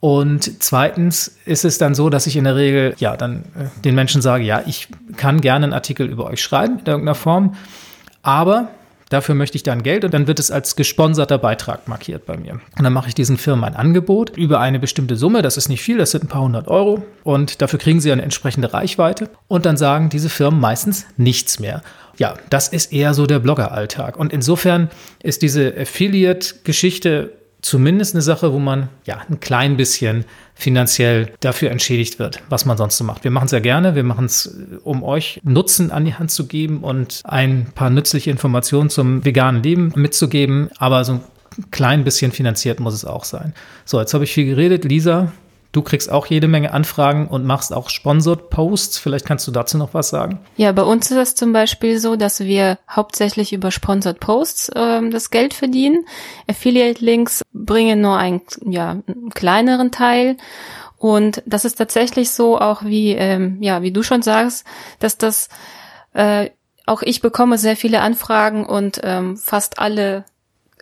Und 0.00 0.62
zweitens 0.62 1.36
ist 1.44 1.64
es 1.64 1.78
dann 1.78 1.94
so, 1.94 2.10
dass 2.10 2.26
ich 2.26 2.36
in 2.36 2.42
der 2.42 2.56
Regel 2.56 2.94
ja 2.98 3.16
dann 3.16 3.44
äh, 3.56 3.80
den 3.84 3.94
Menschen 3.94 4.22
sage, 4.22 4.42
ja, 4.42 4.62
ich 4.66 4.88
kann 5.16 5.40
gerne 5.40 5.66
einen 5.66 5.72
Artikel 5.72 6.08
über 6.08 6.26
euch 6.26 6.42
schreiben 6.42 6.80
in 6.80 6.86
irgendeiner 6.86 7.14
Form, 7.14 7.54
aber 8.22 8.68
Dafür 9.12 9.34
möchte 9.34 9.56
ich 9.56 9.62
dann 9.62 9.82
Geld 9.82 10.06
und 10.06 10.14
dann 10.14 10.26
wird 10.26 10.38
es 10.38 10.50
als 10.50 10.74
gesponserter 10.74 11.36
Beitrag 11.36 11.86
markiert 11.86 12.24
bei 12.24 12.38
mir. 12.38 12.52
Und 12.52 12.82
dann 12.82 12.94
mache 12.94 13.08
ich 13.08 13.14
diesen 13.14 13.36
Firmen 13.36 13.64
ein 13.64 13.76
Angebot 13.76 14.34
über 14.38 14.58
eine 14.58 14.78
bestimmte 14.78 15.16
Summe. 15.16 15.42
Das 15.42 15.58
ist 15.58 15.68
nicht 15.68 15.82
viel, 15.82 15.98
das 15.98 16.12
sind 16.12 16.24
ein 16.24 16.28
paar 16.28 16.40
hundert 16.40 16.66
Euro. 16.66 17.04
Und 17.22 17.60
dafür 17.60 17.78
kriegen 17.78 18.00
sie 18.00 18.10
eine 18.10 18.22
entsprechende 18.22 18.72
Reichweite. 18.72 19.28
Und 19.48 19.66
dann 19.66 19.76
sagen 19.76 20.08
diese 20.08 20.30
Firmen 20.30 20.60
meistens 20.60 21.04
nichts 21.18 21.60
mehr. 21.60 21.82
Ja, 22.16 22.36
das 22.48 22.68
ist 22.68 22.90
eher 22.90 23.12
so 23.12 23.26
der 23.26 23.38
Blogger-Alltag. 23.38 24.16
Und 24.16 24.32
insofern 24.32 24.88
ist 25.22 25.42
diese 25.42 25.74
Affiliate-Geschichte 25.76 27.32
zumindest 27.62 28.14
eine 28.14 28.22
Sache, 28.22 28.52
wo 28.52 28.58
man 28.58 28.88
ja 29.04 29.22
ein 29.28 29.40
klein 29.40 29.76
bisschen 29.76 30.24
finanziell 30.54 31.32
dafür 31.40 31.70
entschädigt 31.70 32.18
wird, 32.18 32.42
was 32.48 32.66
man 32.66 32.76
sonst 32.76 32.98
so 32.98 33.04
macht. 33.04 33.24
Wir 33.24 33.30
machen 33.30 33.46
es 33.46 33.52
ja 33.52 33.60
gerne, 33.60 33.94
wir 33.94 34.04
machen 34.04 34.26
es, 34.26 34.54
um 34.82 35.02
euch 35.02 35.40
Nutzen 35.44 35.90
an 35.90 36.04
die 36.04 36.14
Hand 36.14 36.30
zu 36.30 36.46
geben 36.46 36.80
und 36.80 37.22
ein 37.24 37.66
paar 37.74 37.90
nützliche 37.90 38.30
Informationen 38.30 38.90
zum 38.90 39.24
veganen 39.24 39.62
Leben 39.62 39.92
mitzugeben, 39.94 40.70
aber 40.76 41.04
so 41.04 41.14
ein 41.14 41.20
klein 41.70 42.04
bisschen 42.04 42.32
finanziert 42.32 42.80
muss 42.80 42.94
es 42.94 43.04
auch 43.04 43.24
sein. 43.24 43.54
So, 43.84 44.00
jetzt 44.00 44.12
habe 44.12 44.24
ich 44.24 44.32
viel 44.32 44.46
geredet. 44.46 44.84
Lisa, 44.84 45.32
Du 45.72 45.80
kriegst 45.80 46.12
auch 46.12 46.26
jede 46.26 46.48
Menge 46.48 46.72
Anfragen 46.72 47.28
und 47.28 47.46
machst 47.46 47.72
auch 47.72 47.88
Sponsored 47.88 48.50
Posts. 48.50 48.98
Vielleicht 48.98 49.24
kannst 49.24 49.48
du 49.48 49.52
dazu 49.52 49.78
noch 49.78 49.94
was 49.94 50.10
sagen. 50.10 50.40
Ja, 50.58 50.70
bei 50.72 50.82
uns 50.82 51.10
ist 51.10 51.16
es 51.16 51.34
zum 51.34 51.54
Beispiel 51.54 51.98
so, 51.98 52.16
dass 52.16 52.40
wir 52.40 52.78
hauptsächlich 52.90 53.54
über 53.54 53.70
Sponsored 53.70 54.20
Posts 54.20 54.72
ähm, 54.76 55.10
das 55.10 55.30
Geld 55.30 55.54
verdienen. 55.54 56.04
Affiliate 56.46 57.02
Links 57.02 57.42
bringen 57.54 58.02
nur 58.02 58.18
einen, 58.18 58.42
ja, 58.66 58.90
einen 58.90 59.30
kleineren 59.30 59.90
Teil. 59.90 60.36
Und 60.98 61.42
das 61.46 61.64
ist 61.64 61.76
tatsächlich 61.76 62.30
so, 62.30 62.60
auch 62.60 62.84
wie, 62.84 63.12
ähm, 63.12 63.56
ja, 63.62 63.80
wie 63.80 63.92
du 63.92 64.02
schon 64.02 64.20
sagst, 64.20 64.66
dass 64.98 65.16
das, 65.16 65.48
äh, 66.12 66.50
auch 66.84 67.00
ich 67.00 67.22
bekomme 67.22 67.56
sehr 67.56 67.76
viele 67.76 68.02
Anfragen 68.02 68.66
und 68.66 69.00
ähm, 69.02 69.38
fast 69.38 69.78
alle, 69.78 70.26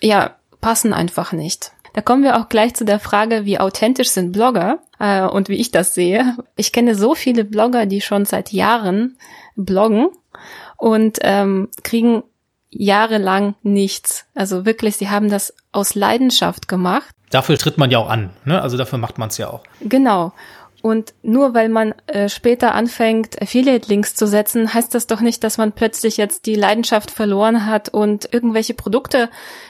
ja, 0.02 0.34
passen 0.60 0.92
einfach 0.92 1.32
nicht. 1.32 1.72
Da 1.92 2.00
kommen 2.00 2.22
wir 2.22 2.38
auch 2.38 2.48
gleich 2.48 2.74
zu 2.74 2.84
der 2.84 3.00
Frage, 3.00 3.44
wie 3.44 3.58
authentisch 3.58 4.10
sind 4.10 4.32
Blogger 4.32 4.78
äh, 4.98 5.22
und 5.22 5.48
wie 5.48 5.56
ich 5.56 5.70
das 5.70 5.94
sehe. 5.94 6.36
Ich 6.56 6.72
kenne 6.72 6.94
so 6.94 7.14
viele 7.14 7.44
Blogger, 7.44 7.86
die 7.86 8.00
schon 8.00 8.24
seit 8.24 8.52
Jahren 8.52 9.16
bloggen 9.56 10.08
und 10.76 11.18
ähm, 11.22 11.68
kriegen 11.82 12.22
jahrelang 12.70 13.54
nichts. 13.62 14.26
Also 14.34 14.64
wirklich, 14.64 14.96
sie 14.96 15.10
haben 15.10 15.28
das 15.28 15.54
aus 15.72 15.94
Leidenschaft 15.94 16.68
gemacht. 16.68 17.10
Dafür 17.30 17.58
tritt 17.58 17.78
man 17.78 17.90
ja 17.90 17.98
auch 17.98 18.08
an, 18.08 18.30
ne? 18.44 18.60
Also 18.60 18.76
dafür 18.76 18.98
macht 18.98 19.18
man 19.18 19.28
es 19.28 19.38
ja 19.38 19.48
auch. 19.48 19.62
Genau. 19.80 20.32
Und 20.82 21.12
nur 21.22 21.54
weil 21.54 21.68
man 21.68 21.94
äh, 22.06 22.28
später 22.28 22.74
anfängt, 22.74 23.40
Affiliate-Links 23.40 24.14
zu 24.14 24.26
setzen, 24.26 24.72
heißt 24.72 24.94
das 24.94 25.06
doch 25.06 25.20
nicht, 25.20 25.44
dass 25.44 25.58
man 25.58 25.72
plötzlich 25.72 26.16
jetzt 26.16 26.46
die 26.46 26.54
Leidenschaft 26.54 27.10
verloren 27.10 27.66
hat 27.66 27.90
und 27.90 28.32
irgendwelche 28.32 28.74
Produkte 28.74 29.28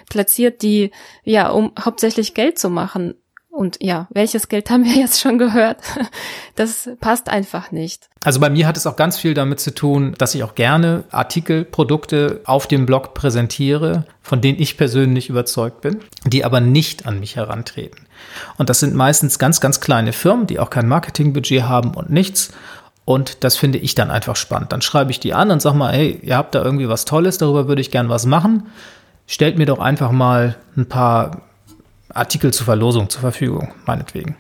platziert, 0.09 0.63
die 0.63 0.93
ja, 1.25 1.49
um 1.51 1.73
hauptsächlich 1.79 2.35
Geld 2.35 2.59
zu 2.59 2.71
machen. 2.71 3.15
Und 3.51 3.79
ja, 3.81 4.07
welches 4.11 4.49
Geld 4.49 4.71
haben 4.71 4.85
wir 4.85 4.95
jetzt 4.95 5.21
schon 5.21 5.39
gehört? 5.39 5.79
Das 6.57 6.91
passt 7.01 7.31
einfach 7.31 7.73
nicht. 7.73 8.11
Also 8.23 8.39
bei 8.39 8.51
mir 8.51 8.67
hat 8.67 8.77
es 8.77 8.87
auch 8.87 8.97
ganz 8.97 9.17
viel 9.17 9.33
damit 9.33 9.61
zu 9.61 9.75
tun, 9.75 10.15
dass 10.19 10.35
ich 10.35 10.43
auch 10.43 10.55
gerne 10.55 11.05
Artikel, 11.11 11.65
Produkte 11.65 12.43
auf 12.45 12.67
dem 12.67 12.85
Blog 12.85 13.15
präsentiere, 13.15 14.05
von 14.21 14.43
denen 14.43 14.61
ich 14.61 14.77
persönlich 14.77 15.31
überzeugt 15.31 15.81
bin, 15.81 16.01
die 16.27 16.45
aber 16.45 16.61
nicht 16.61 17.07
an 17.07 17.19
mich 17.19 17.37
herantreten. 17.37 18.07
Und 18.59 18.69
das 18.69 18.81
sind 18.81 18.95
meistens 18.95 19.39
ganz, 19.39 19.61
ganz 19.61 19.81
kleine 19.81 20.13
Firmen, 20.13 20.47
die 20.47 20.59
auch 20.59 20.69
kein 20.69 20.87
Marketingbudget 20.87 21.63
haben 21.63 21.95
und 21.95 22.11
nichts. 22.11 22.53
Und 23.07 23.43
das 23.43 23.57
finde 23.57 23.79
ich 23.79 23.95
dann 23.95 24.11
einfach 24.11 24.37
spannend. 24.37 24.73
Dann 24.73 24.83
schreibe 24.83 25.13
ich 25.13 25.21
die 25.21 25.33
an 25.33 25.51
und 25.51 25.63
sage 25.63 25.79
mal, 25.79 25.95
hey, 25.95 26.19
ihr 26.23 26.37
habt 26.37 26.55
da 26.55 26.63
irgendwie 26.63 26.91
was 26.91 27.07
Tolles, 27.07 27.39
darüber 27.39 27.69
würde 27.69 27.81
ich 27.81 27.91
gern 27.91 28.11
was 28.11 28.27
machen. 28.27 28.67
Stellt 29.27 29.57
mir 29.57 29.67
doch 29.67 29.79
einfach 29.79 30.11
mal 30.11 30.57
ein 30.77 30.87
paar 30.87 31.43
Artikel 32.15 32.53
zur 32.53 32.67
Verlosung 32.67 33.09
zur 33.09 33.21
Verfügung, 33.21 33.73
meinetwegen. 33.87 34.37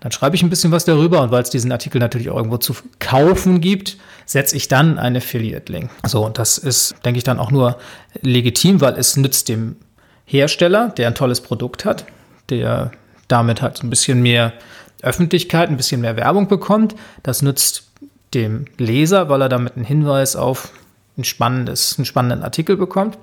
Dann 0.00 0.12
schreibe 0.12 0.36
ich 0.36 0.42
ein 0.42 0.50
bisschen 0.50 0.70
was 0.70 0.84
darüber 0.84 1.22
und 1.22 1.30
weil 1.30 1.42
es 1.42 1.50
diesen 1.50 1.72
Artikel 1.72 1.98
natürlich 1.98 2.28
auch 2.28 2.36
irgendwo 2.36 2.58
zu 2.58 2.74
kaufen 2.98 3.60
gibt, 3.60 3.96
setze 4.26 4.56
ich 4.56 4.68
dann 4.68 4.98
einen 4.98 5.16
Affiliate-Link. 5.16 5.90
So, 6.06 6.26
und 6.26 6.38
das 6.38 6.58
ist, 6.58 6.94
denke 7.04 7.18
ich, 7.18 7.24
dann 7.24 7.38
auch 7.38 7.50
nur 7.50 7.78
legitim, 8.20 8.80
weil 8.80 8.98
es 8.98 9.16
nützt 9.16 9.48
dem 9.48 9.76
Hersteller, 10.26 10.90
der 10.90 11.08
ein 11.08 11.14
tolles 11.14 11.40
Produkt 11.40 11.84
hat, 11.84 12.04
der 12.50 12.90
damit 13.28 13.62
halt 13.62 13.82
ein 13.82 13.90
bisschen 13.90 14.20
mehr 14.20 14.52
Öffentlichkeit, 15.02 15.68
ein 15.68 15.76
bisschen 15.76 16.00
mehr 16.00 16.16
Werbung 16.16 16.48
bekommt. 16.48 16.94
Das 17.22 17.42
nützt 17.42 17.84
dem 18.34 18.66
Leser, 18.78 19.28
weil 19.28 19.42
er 19.42 19.48
damit 19.48 19.76
einen 19.76 19.84
Hinweis 19.84 20.36
auf 20.36 20.72
ein 21.16 21.24
spannendes, 21.24 21.98
einen 21.98 22.04
spannenden 22.04 22.42
Artikel 22.42 22.76
bekommt. 22.76 23.16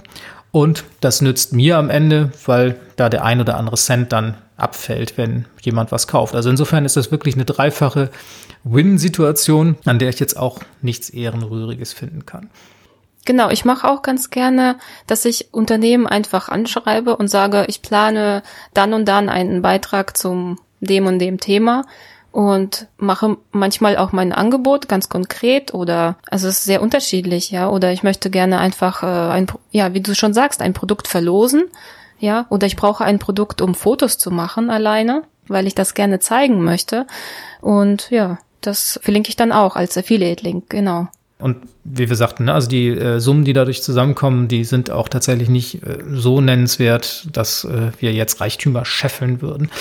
Und 0.52 0.84
das 1.00 1.22
nützt 1.22 1.54
mir 1.54 1.78
am 1.78 1.90
Ende, 1.90 2.32
weil 2.46 2.80
da 2.98 3.10
der 3.10 3.24
ein 3.24 3.40
oder 3.40 3.58
andere 3.58 3.78
Cent 3.78 4.12
dann 4.12 4.36
abfällt, 4.58 5.18
wenn 5.18 5.46
jemand 5.62 5.92
was 5.92 6.08
kauft. 6.08 6.36
Also 6.36 6.50
insofern 6.50 6.86
ist 6.86 6.98
das 6.98 7.12
wirklich 7.12 7.36
eine 7.36 7.46
dreifache 7.46 8.10
Win-Situation, 8.64 9.78
an 9.86 9.98
der 9.98 10.10
ich 10.10 10.20
jetzt 10.20 10.38
auch 10.38 10.60
nichts 10.82 11.10
Ehrenrühriges 11.10 11.94
finden 11.94 12.26
kann. 12.26 12.50
Genau, 13.26 13.50
ich 13.50 13.66
mache 13.66 13.88
auch 13.88 14.02
ganz 14.02 14.30
gerne, 14.30 14.78
dass 15.08 15.26
ich 15.26 15.54
Unternehmen 15.54 16.08
einfach 16.08 16.50
anschreibe 16.50 17.16
und 17.16 17.28
sage, 17.28 17.66
ich 17.68 17.82
plane 17.82 18.42
dann 18.74 18.94
und 18.94 19.06
dann 19.06 19.30
einen 19.30 19.62
Beitrag 19.62 20.18
zum 20.18 20.60
dem 20.80 21.06
und 21.06 21.20
dem 21.20 21.40
Thema 21.40 21.84
und 22.32 22.88
mache 22.98 23.38
manchmal 23.52 23.98
auch 23.98 24.12
mein 24.12 24.32
Angebot 24.32 24.88
ganz 24.88 25.10
konkret 25.10 25.74
oder 25.74 26.16
also 26.30 26.48
es 26.48 26.60
ist 26.60 26.66
sehr 26.66 26.82
unterschiedlich, 26.82 27.52
ja, 27.52 27.70
oder 27.70 27.92
ich 27.92 28.04
möchte 28.04 28.30
gerne 28.30 28.60
einfach 28.60 29.04
äh, 29.04 29.06
ein 29.06 29.48
ja, 29.72 29.94
wie 29.94 30.02
du 30.02 30.16
schon 30.16 30.34
sagst, 30.34 30.62
ein 30.62 30.74
Produkt 30.74 31.08
verlosen, 31.08 31.64
ja, 32.20 32.46
oder 32.50 32.68
ich 32.68 32.76
brauche 32.76 33.04
ein 33.04 33.20
Produkt, 33.20 33.62
um 33.62 33.76
Fotos 33.76 34.18
zu 34.18 34.32
machen 34.32 34.70
alleine, 34.70 35.24
weil 35.48 35.68
ich 35.68 35.76
das 35.76 35.94
gerne 35.94 36.20
zeigen 36.20 36.64
möchte 36.64 37.06
und 37.60 38.10
ja, 38.12 38.40
das 38.62 39.00
verlinke 39.02 39.30
ich 39.30 39.36
dann 39.36 39.52
auch 39.52 39.76
als 39.76 39.98
Affiliate 39.98 40.44
Link, 40.44 40.70
genau. 40.70 41.08
Und 41.42 41.58
wie 41.84 42.08
wir 42.08 42.16
sagten, 42.16 42.46
ne, 42.46 42.54
also 42.54 42.70
die 42.70 42.90
äh, 42.90 43.20
Summen, 43.20 43.44
die 43.44 43.54
dadurch 43.54 43.82
zusammenkommen, 43.82 44.48
die 44.48 44.64
sind 44.64 44.92
auch 44.92 45.10
tatsächlich 45.10 45.50
nicht 45.50 45.82
äh, 45.84 45.98
so 46.12 46.40
nennenswert, 46.40 47.28
dass 47.34 47.64
äh, 47.64 47.92
wir 48.00 48.14
jetzt 48.14 48.40
Reichtümer 48.42 48.86
scheffeln 48.86 49.42
würden. 49.42 49.72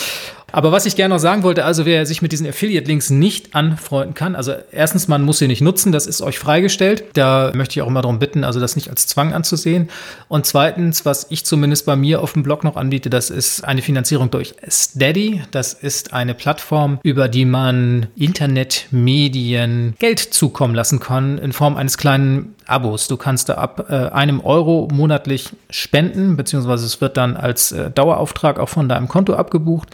Aber 0.52 0.72
was 0.72 0.86
ich 0.86 0.96
gerne 0.96 1.14
noch 1.14 1.20
sagen 1.20 1.42
wollte, 1.42 1.64
also 1.64 1.86
wer 1.86 2.06
sich 2.06 2.22
mit 2.22 2.32
diesen 2.32 2.46
Affiliate-Links 2.46 3.10
nicht 3.10 3.54
anfreunden 3.54 4.14
kann, 4.14 4.34
also 4.34 4.54
erstens, 4.72 5.08
man 5.08 5.22
muss 5.22 5.38
sie 5.38 5.48
nicht 5.48 5.60
nutzen, 5.60 5.92
das 5.92 6.06
ist 6.06 6.22
euch 6.22 6.38
freigestellt. 6.38 7.04
Da 7.14 7.52
möchte 7.54 7.78
ich 7.78 7.82
auch 7.82 7.88
immer 7.88 8.02
darum 8.02 8.18
bitten, 8.18 8.44
also 8.44 8.60
das 8.60 8.76
nicht 8.76 8.88
als 8.88 9.06
Zwang 9.06 9.32
anzusehen. 9.32 9.88
Und 10.28 10.46
zweitens, 10.46 11.04
was 11.04 11.26
ich 11.30 11.44
zumindest 11.44 11.86
bei 11.86 11.96
mir 11.96 12.20
auf 12.20 12.32
dem 12.32 12.42
Blog 12.42 12.64
noch 12.64 12.76
anbiete, 12.76 13.10
das 13.10 13.30
ist 13.30 13.64
eine 13.64 13.82
Finanzierung 13.82 14.30
durch 14.30 14.54
Steady. 14.68 15.42
Das 15.50 15.72
ist 15.74 16.12
eine 16.12 16.34
Plattform, 16.34 16.98
über 17.02 17.28
die 17.28 17.44
man 17.44 18.06
Internetmedien 18.16 19.94
Geld 19.98 20.18
zukommen 20.18 20.74
lassen 20.74 21.00
kann 21.00 21.38
in 21.38 21.52
Form 21.52 21.76
eines 21.76 21.98
kleinen 21.98 22.54
Abos. 22.70 23.08
Du 23.08 23.16
kannst 23.16 23.48
da 23.48 23.54
ab 23.54 23.86
äh, 23.88 23.94
einem 23.94 24.40
Euro 24.40 24.88
monatlich 24.92 25.50
spenden, 25.70 26.36
beziehungsweise 26.36 26.86
es 26.86 27.00
wird 27.00 27.16
dann 27.16 27.36
als 27.36 27.72
äh, 27.72 27.90
Dauerauftrag 27.90 28.58
auch 28.58 28.68
von 28.68 28.88
deinem 28.88 29.08
Konto 29.08 29.34
abgebucht 29.34 29.88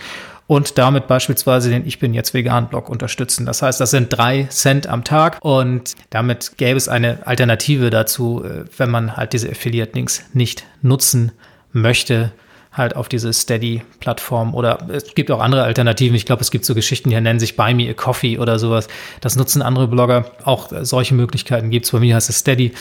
und 0.46 0.78
damit 0.78 1.06
beispielsweise 1.06 1.70
den 1.70 1.86
Ich 1.86 1.98
bin 1.98 2.14
jetzt 2.14 2.34
vegan 2.34 2.68
Blog 2.68 2.88
unterstützen. 2.88 3.46
Das 3.46 3.62
heißt, 3.62 3.80
das 3.80 3.90
sind 3.90 4.16
drei 4.16 4.44
Cent 4.44 4.86
am 4.86 5.04
Tag 5.04 5.38
und 5.40 5.94
damit 6.10 6.56
gäbe 6.56 6.76
es 6.76 6.88
eine 6.88 7.26
Alternative 7.26 7.90
dazu, 7.90 8.44
äh, 8.44 8.64
wenn 8.76 8.90
man 8.90 9.16
halt 9.16 9.32
diese 9.32 9.50
Affiliate-Links 9.50 10.24
nicht 10.32 10.64
nutzen 10.82 11.32
möchte, 11.72 12.32
halt 12.76 12.96
auf 12.96 13.08
diese 13.08 13.32
Steady-Plattform 13.32 14.54
oder 14.54 14.86
es 14.90 15.14
gibt 15.14 15.30
auch 15.30 15.40
andere 15.40 15.62
Alternativen. 15.62 16.14
Ich 16.14 16.26
glaube, 16.26 16.42
es 16.42 16.50
gibt 16.50 16.64
so 16.64 16.74
Geschichten, 16.74 17.10
die 17.10 17.20
nennen 17.20 17.40
sich 17.40 17.56
Buy 17.56 17.74
Me 17.74 17.88
a 17.88 17.94
Coffee 17.94 18.38
oder 18.38 18.58
sowas. 18.58 18.88
Das 19.20 19.36
nutzen 19.36 19.62
andere 19.62 19.88
Blogger. 19.88 20.26
Auch 20.44 20.68
solche 20.82 21.14
Möglichkeiten 21.14 21.70
gibt 21.70 21.86
es. 21.86 21.92
Bei 21.92 22.00
mir 22.00 22.14
heißt 22.14 22.28
es 22.28 22.38
Steady 22.38 22.72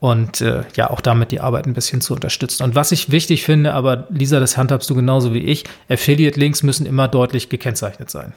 und 0.00 0.40
äh, 0.40 0.64
ja, 0.76 0.90
auch 0.90 1.00
damit 1.00 1.30
die 1.30 1.40
Arbeit 1.40 1.66
ein 1.66 1.72
bisschen 1.72 2.00
zu 2.00 2.14
unterstützen. 2.14 2.62
Und 2.62 2.74
was 2.74 2.92
ich 2.92 3.10
wichtig 3.10 3.44
finde, 3.44 3.72
aber 3.72 4.06
Lisa, 4.10 4.40
das 4.40 4.56
handhabst 4.56 4.90
du 4.90 4.94
genauso 4.94 5.32
wie 5.32 5.38
ich, 5.38 5.64
Affiliate-Links 5.88 6.62
müssen 6.62 6.84
immer 6.84 7.08
deutlich 7.08 7.48
gekennzeichnet 7.48 8.10
sein. 8.10 8.34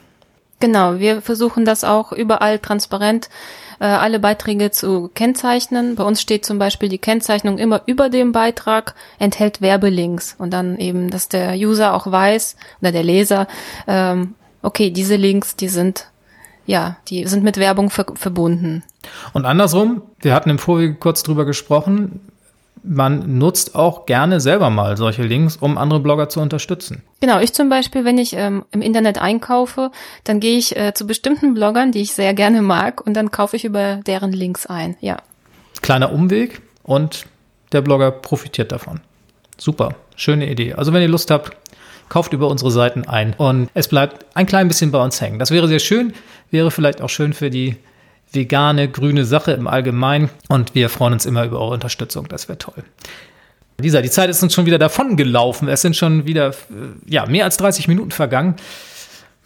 Genau, 0.59 0.99
wir 0.99 1.21
versuchen 1.21 1.65
das 1.65 1.83
auch 1.83 2.11
überall 2.11 2.59
transparent 2.59 3.25
äh, 3.27 3.66
alle 3.85 4.19
Beiträge 4.19 4.71
zu 4.71 5.09
kennzeichnen. 5.13 5.95
Bei 5.95 6.03
uns 6.03 6.21
steht 6.21 6.45
zum 6.45 6.59
Beispiel 6.59 6.89
die 6.89 6.97
Kennzeichnung 6.97 7.57
immer 7.57 7.81
über 7.85 8.09
dem 8.09 8.31
Beitrag, 8.31 8.95
enthält 9.19 9.61
Werbelinks 9.61 10.35
und 10.37 10.51
dann 10.51 10.77
eben, 10.77 11.09
dass 11.09 11.29
der 11.29 11.53
User 11.53 11.93
auch 11.93 12.11
weiß 12.11 12.55
oder 12.81 12.91
der 12.91 13.03
Leser, 13.03 13.47
ähm, 13.87 14.35
okay, 14.61 14.91
diese 14.91 15.15
Links, 15.15 15.55
die 15.55 15.69
sind 15.69 16.07
ja, 16.65 16.97
die 17.07 17.25
sind 17.27 17.43
mit 17.43 17.57
Werbung 17.57 17.89
ver 17.89 18.05
verbunden. 18.15 18.83
Und 19.31 19.45
andersrum, 19.45 20.01
wir 20.19 20.33
hatten 20.33 20.49
im 20.49 20.59
Vorwege 20.59 20.95
kurz 20.95 21.23
drüber 21.23 21.45
gesprochen, 21.45 22.19
man 22.83 23.37
nutzt 23.37 23.75
auch 23.75 24.05
gerne 24.05 24.39
selber 24.39 24.69
mal 24.69 24.97
solche 24.97 25.23
Links, 25.23 25.57
um 25.57 25.77
andere 25.77 25.99
Blogger 25.99 26.29
zu 26.29 26.39
unterstützen. 26.39 27.03
Genau, 27.19 27.39
ich 27.39 27.53
zum 27.53 27.69
Beispiel, 27.69 28.05
wenn 28.05 28.17
ich 28.17 28.33
ähm, 28.33 28.65
im 28.71 28.81
Internet 28.81 29.17
einkaufe, 29.17 29.91
dann 30.23 30.39
gehe 30.39 30.57
ich 30.57 30.75
äh, 30.75 30.93
zu 30.93 31.07
bestimmten 31.07 31.53
Bloggern, 31.53 31.91
die 31.91 32.01
ich 32.01 32.13
sehr 32.13 32.33
gerne 32.33 32.61
mag, 32.61 33.05
und 33.05 33.13
dann 33.13 33.31
kaufe 33.31 33.55
ich 33.55 33.65
über 33.65 34.01
deren 34.05 34.31
Links 34.31 34.65
ein. 34.65 34.95
Ja. 35.01 35.17
Kleiner 35.81 36.11
Umweg 36.11 36.61
und 36.83 37.25
der 37.71 37.81
Blogger 37.81 38.11
profitiert 38.11 38.71
davon. 38.71 39.01
Super, 39.57 39.95
schöne 40.15 40.49
Idee. 40.49 40.73
Also 40.73 40.93
wenn 40.93 41.01
ihr 41.01 41.07
Lust 41.07 41.31
habt, 41.31 41.55
kauft 42.09 42.33
über 42.33 42.47
unsere 42.47 42.71
Seiten 42.71 43.07
ein 43.07 43.33
und 43.33 43.69
es 43.73 43.87
bleibt 43.87 44.25
ein 44.35 44.45
klein 44.45 44.67
bisschen 44.67 44.91
bei 44.91 45.03
uns 45.03 45.19
hängen. 45.19 45.39
Das 45.39 45.51
wäre 45.51 45.67
sehr 45.67 45.79
schön, 45.79 46.13
wäre 46.51 46.71
vielleicht 46.71 47.01
auch 47.01 47.09
schön 47.09 47.33
für 47.33 47.49
die 47.49 47.77
vegane, 48.31 48.89
grüne 48.89 49.25
Sache 49.25 49.51
im 49.53 49.67
Allgemeinen 49.67 50.29
und 50.49 50.75
wir 50.75 50.89
freuen 50.89 51.13
uns 51.13 51.25
immer 51.25 51.45
über 51.45 51.59
eure 51.59 51.73
Unterstützung. 51.73 52.27
Das 52.27 52.47
wäre 52.47 52.57
toll. 52.57 52.83
Lisa, 53.79 54.01
die 54.01 54.09
Zeit 54.09 54.29
ist 54.29 54.41
uns 54.41 54.53
schon 54.53 54.65
wieder 54.65 54.79
davon 54.79 55.17
gelaufen. 55.17 55.67
Es 55.67 55.81
sind 55.81 55.95
schon 55.95 56.25
wieder 56.25 56.53
ja, 57.05 57.25
mehr 57.27 57.45
als 57.45 57.57
30 57.57 57.87
Minuten 57.87 58.11
vergangen. 58.11 58.55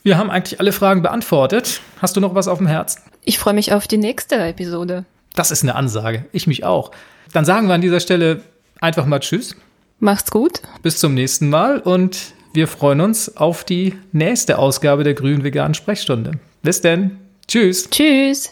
Wir 0.03 0.17
haben 0.17 0.31
eigentlich 0.31 0.59
alle 0.59 0.71
Fragen 0.71 1.01
beantwortet. 1.01 1.81
Hast 2.01 2.15
du 2.15 2.21
noch 2.21 2.33
was 2.33 2.47
auf 2.47 2.57
dem 2.57 2.67
Herzen? 2.67 3.01
Ich 3.23 3.37
freue 3.37 3.53
mich 3.53 3.73
auf 3.73 3.87
die 3.87 3.97
nächste 3.97 4.35
Episode. 4.35 5.05
Das 5.33 5.51
ist 5.51 5.63
eine 5.63 5.75
Ansage. 5.75 6.25
Ich 6.31 6.47
mich 6.47 6.63
auch. 6.63 6.91
Dann 7.33 7.45
sagen 7.45 7.67
wir 7.67 7.75
an 7.75 7.81
dieser 7.81 7.99
Stelle 7.99 8.41
einfach 8.79 9.05
mal 9.05 9.19
Tschüss. 9.19 9.55
Macht's 9.99 10.31
gut. 10.31 10.61
Bis 10.81 10.97
zum 10.97 11.13
nächsten 11.13 11.49
Mal 11.49 11.79
und 11.79 12.33
wir 12.53 12.67
freuen 12.67 13.01
uns 13.01 13.37
auf 13.37 13.63
die 13.63 13.95
nächste 14.11 14.57
Ausgabe 14.57 15.03
der 15.03 15.13
grünen 15.13 15.43
veganen 15.43 15.73
Sprechstunde. 15.73 16.31
Bis 16.63 16.81
denn. 16.81 17.17
Tschüss. 17.47 17.89
Tschüss. 17.89 18.49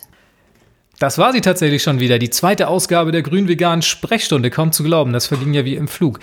Das 1.00 1.18
war 1.18 1.32
sie 1.32 1.42
tatsächlich 1.42 1.82
schon 1.82 2.02
wieder, 2.02 2.20
die 2.20 2.30
zweite 2.30 2.68
Ausgabe 2.68 3.14
der 3.14 3.22
grün 3.22 3.48
veganen 3.48 3.82
Sprechstunde. 3.82 4.50
Kaum 4.50 4.74
zu 4.74 4.84
glauben, 4.84 5.14
das 5.14 5.28
verging 5.28 5.54
ja 5.54 5.64
wie 5.64 5.76
im 5.76 5.88
Flug. 5.88 6.20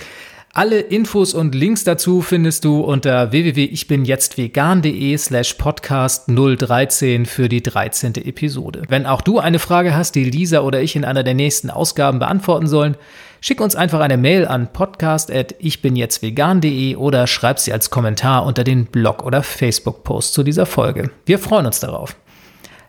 Alle 0.53 0.81
Infos 0.81 1.33
und 1.35 1.55
Links 1.55 1.85
dazu 1.85 2.21
findest 2.23 2.65
du 2.65 2.81
unter 2.81 3.33
www.ichbinjetztvegan.de 3.33 5.17
slash 5.19 5.55
podcast 5.55 6.29
013 6.29 7.27
für 7.27 7.49
die 7.51 7.63
13. 7.63 8.15
Episode. 8.17 8.83
Wenn 8.89 9.07
auch 9.07 9.23
du 9.23 9.39
eine 9.39 9.59
Frage 9.59 9.95
hast, 9.95 10.15
die 10.15 10.25
Lisa 10.25 10.61
oder 10.61 10.81
ich 10.81 10.97
in 10.97 11.05
einer 11.05 11.23
der 11.23 11.35
nächsten 11.35 11.69
Ausgaben 11.69 12.19
beantworten 12.19 12.67
sollen, 12.67 12.97
schick 13.41 13.61
uns 13.61 13.77
einfach 13.77 14.01
eine 14.01 14.17
Mail 14.17 14.47
an 14.47 14.73
podcast.ichbinjetztvegan.de 14.73 16.97
oder 16.97 17.27
schreib 17.27 17.59
sie 17.59 17.73
als 17.73 17.91
Kommentar 17.91 18.47
unter 18.47 18.65
den 18.65 18.87
Blog- 18.87 19.25
oder 19.25 19.43
Facebook-Post 19.43 20.33
zu 20.35 20.43
dieser 20.43 20.65
Folge. 20.65 21.11
Wir 21.27 21.39
freuen 21.39 21.67
uns 21.67 21.81
darauf. 21.81 22.17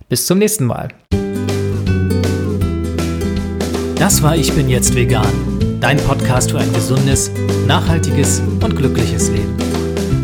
Bis 0.08 0.26
zum 0.26 0.38
nächsten 0.38 0.64
Mal. 0.66 0.94
Das 4.08 4.24
war 4.24 4.38
Ich 4.38 4.54
bin 4.54 4.70
jetzt 4.70 4.96
vegan 4.96 5.28
dein 5.82 5.98
Podcast 5.98 6.52
für 6.52 6.60
ein 6.60 6.72
gesundes, 6.72 7.30
nachhaltiges 7.68 8.42
und 8.64 8.74
glückliches 8.74 9.28
Leben. 9.28 9.54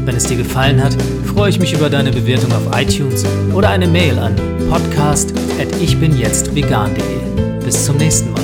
Wenn 0.06 0.16
es 0.16 0.24
dir 0.24 0.38
gefallen 0.38 0.82
hat, 0.82 0.96
freue 1.26 1.50
ich 1.50 1.60
mich 1.60 1.74
über 1.74 1.90
deine 1.90 2.10
Bewertung 2.10 2.54
auf 2.54 2.64
iTunes 2.80 3.26
oder 3.54 3.72
eine 3.72 3.90
Mail 3.90 4.18
an 4.20 4.38
podcast@ichbinjetztvegan.de. 4.70 7.60
Bis 7.66 7.84
zum 7.84 7.98
nächsten 7.98 8.32
Mal. 8.32 8.43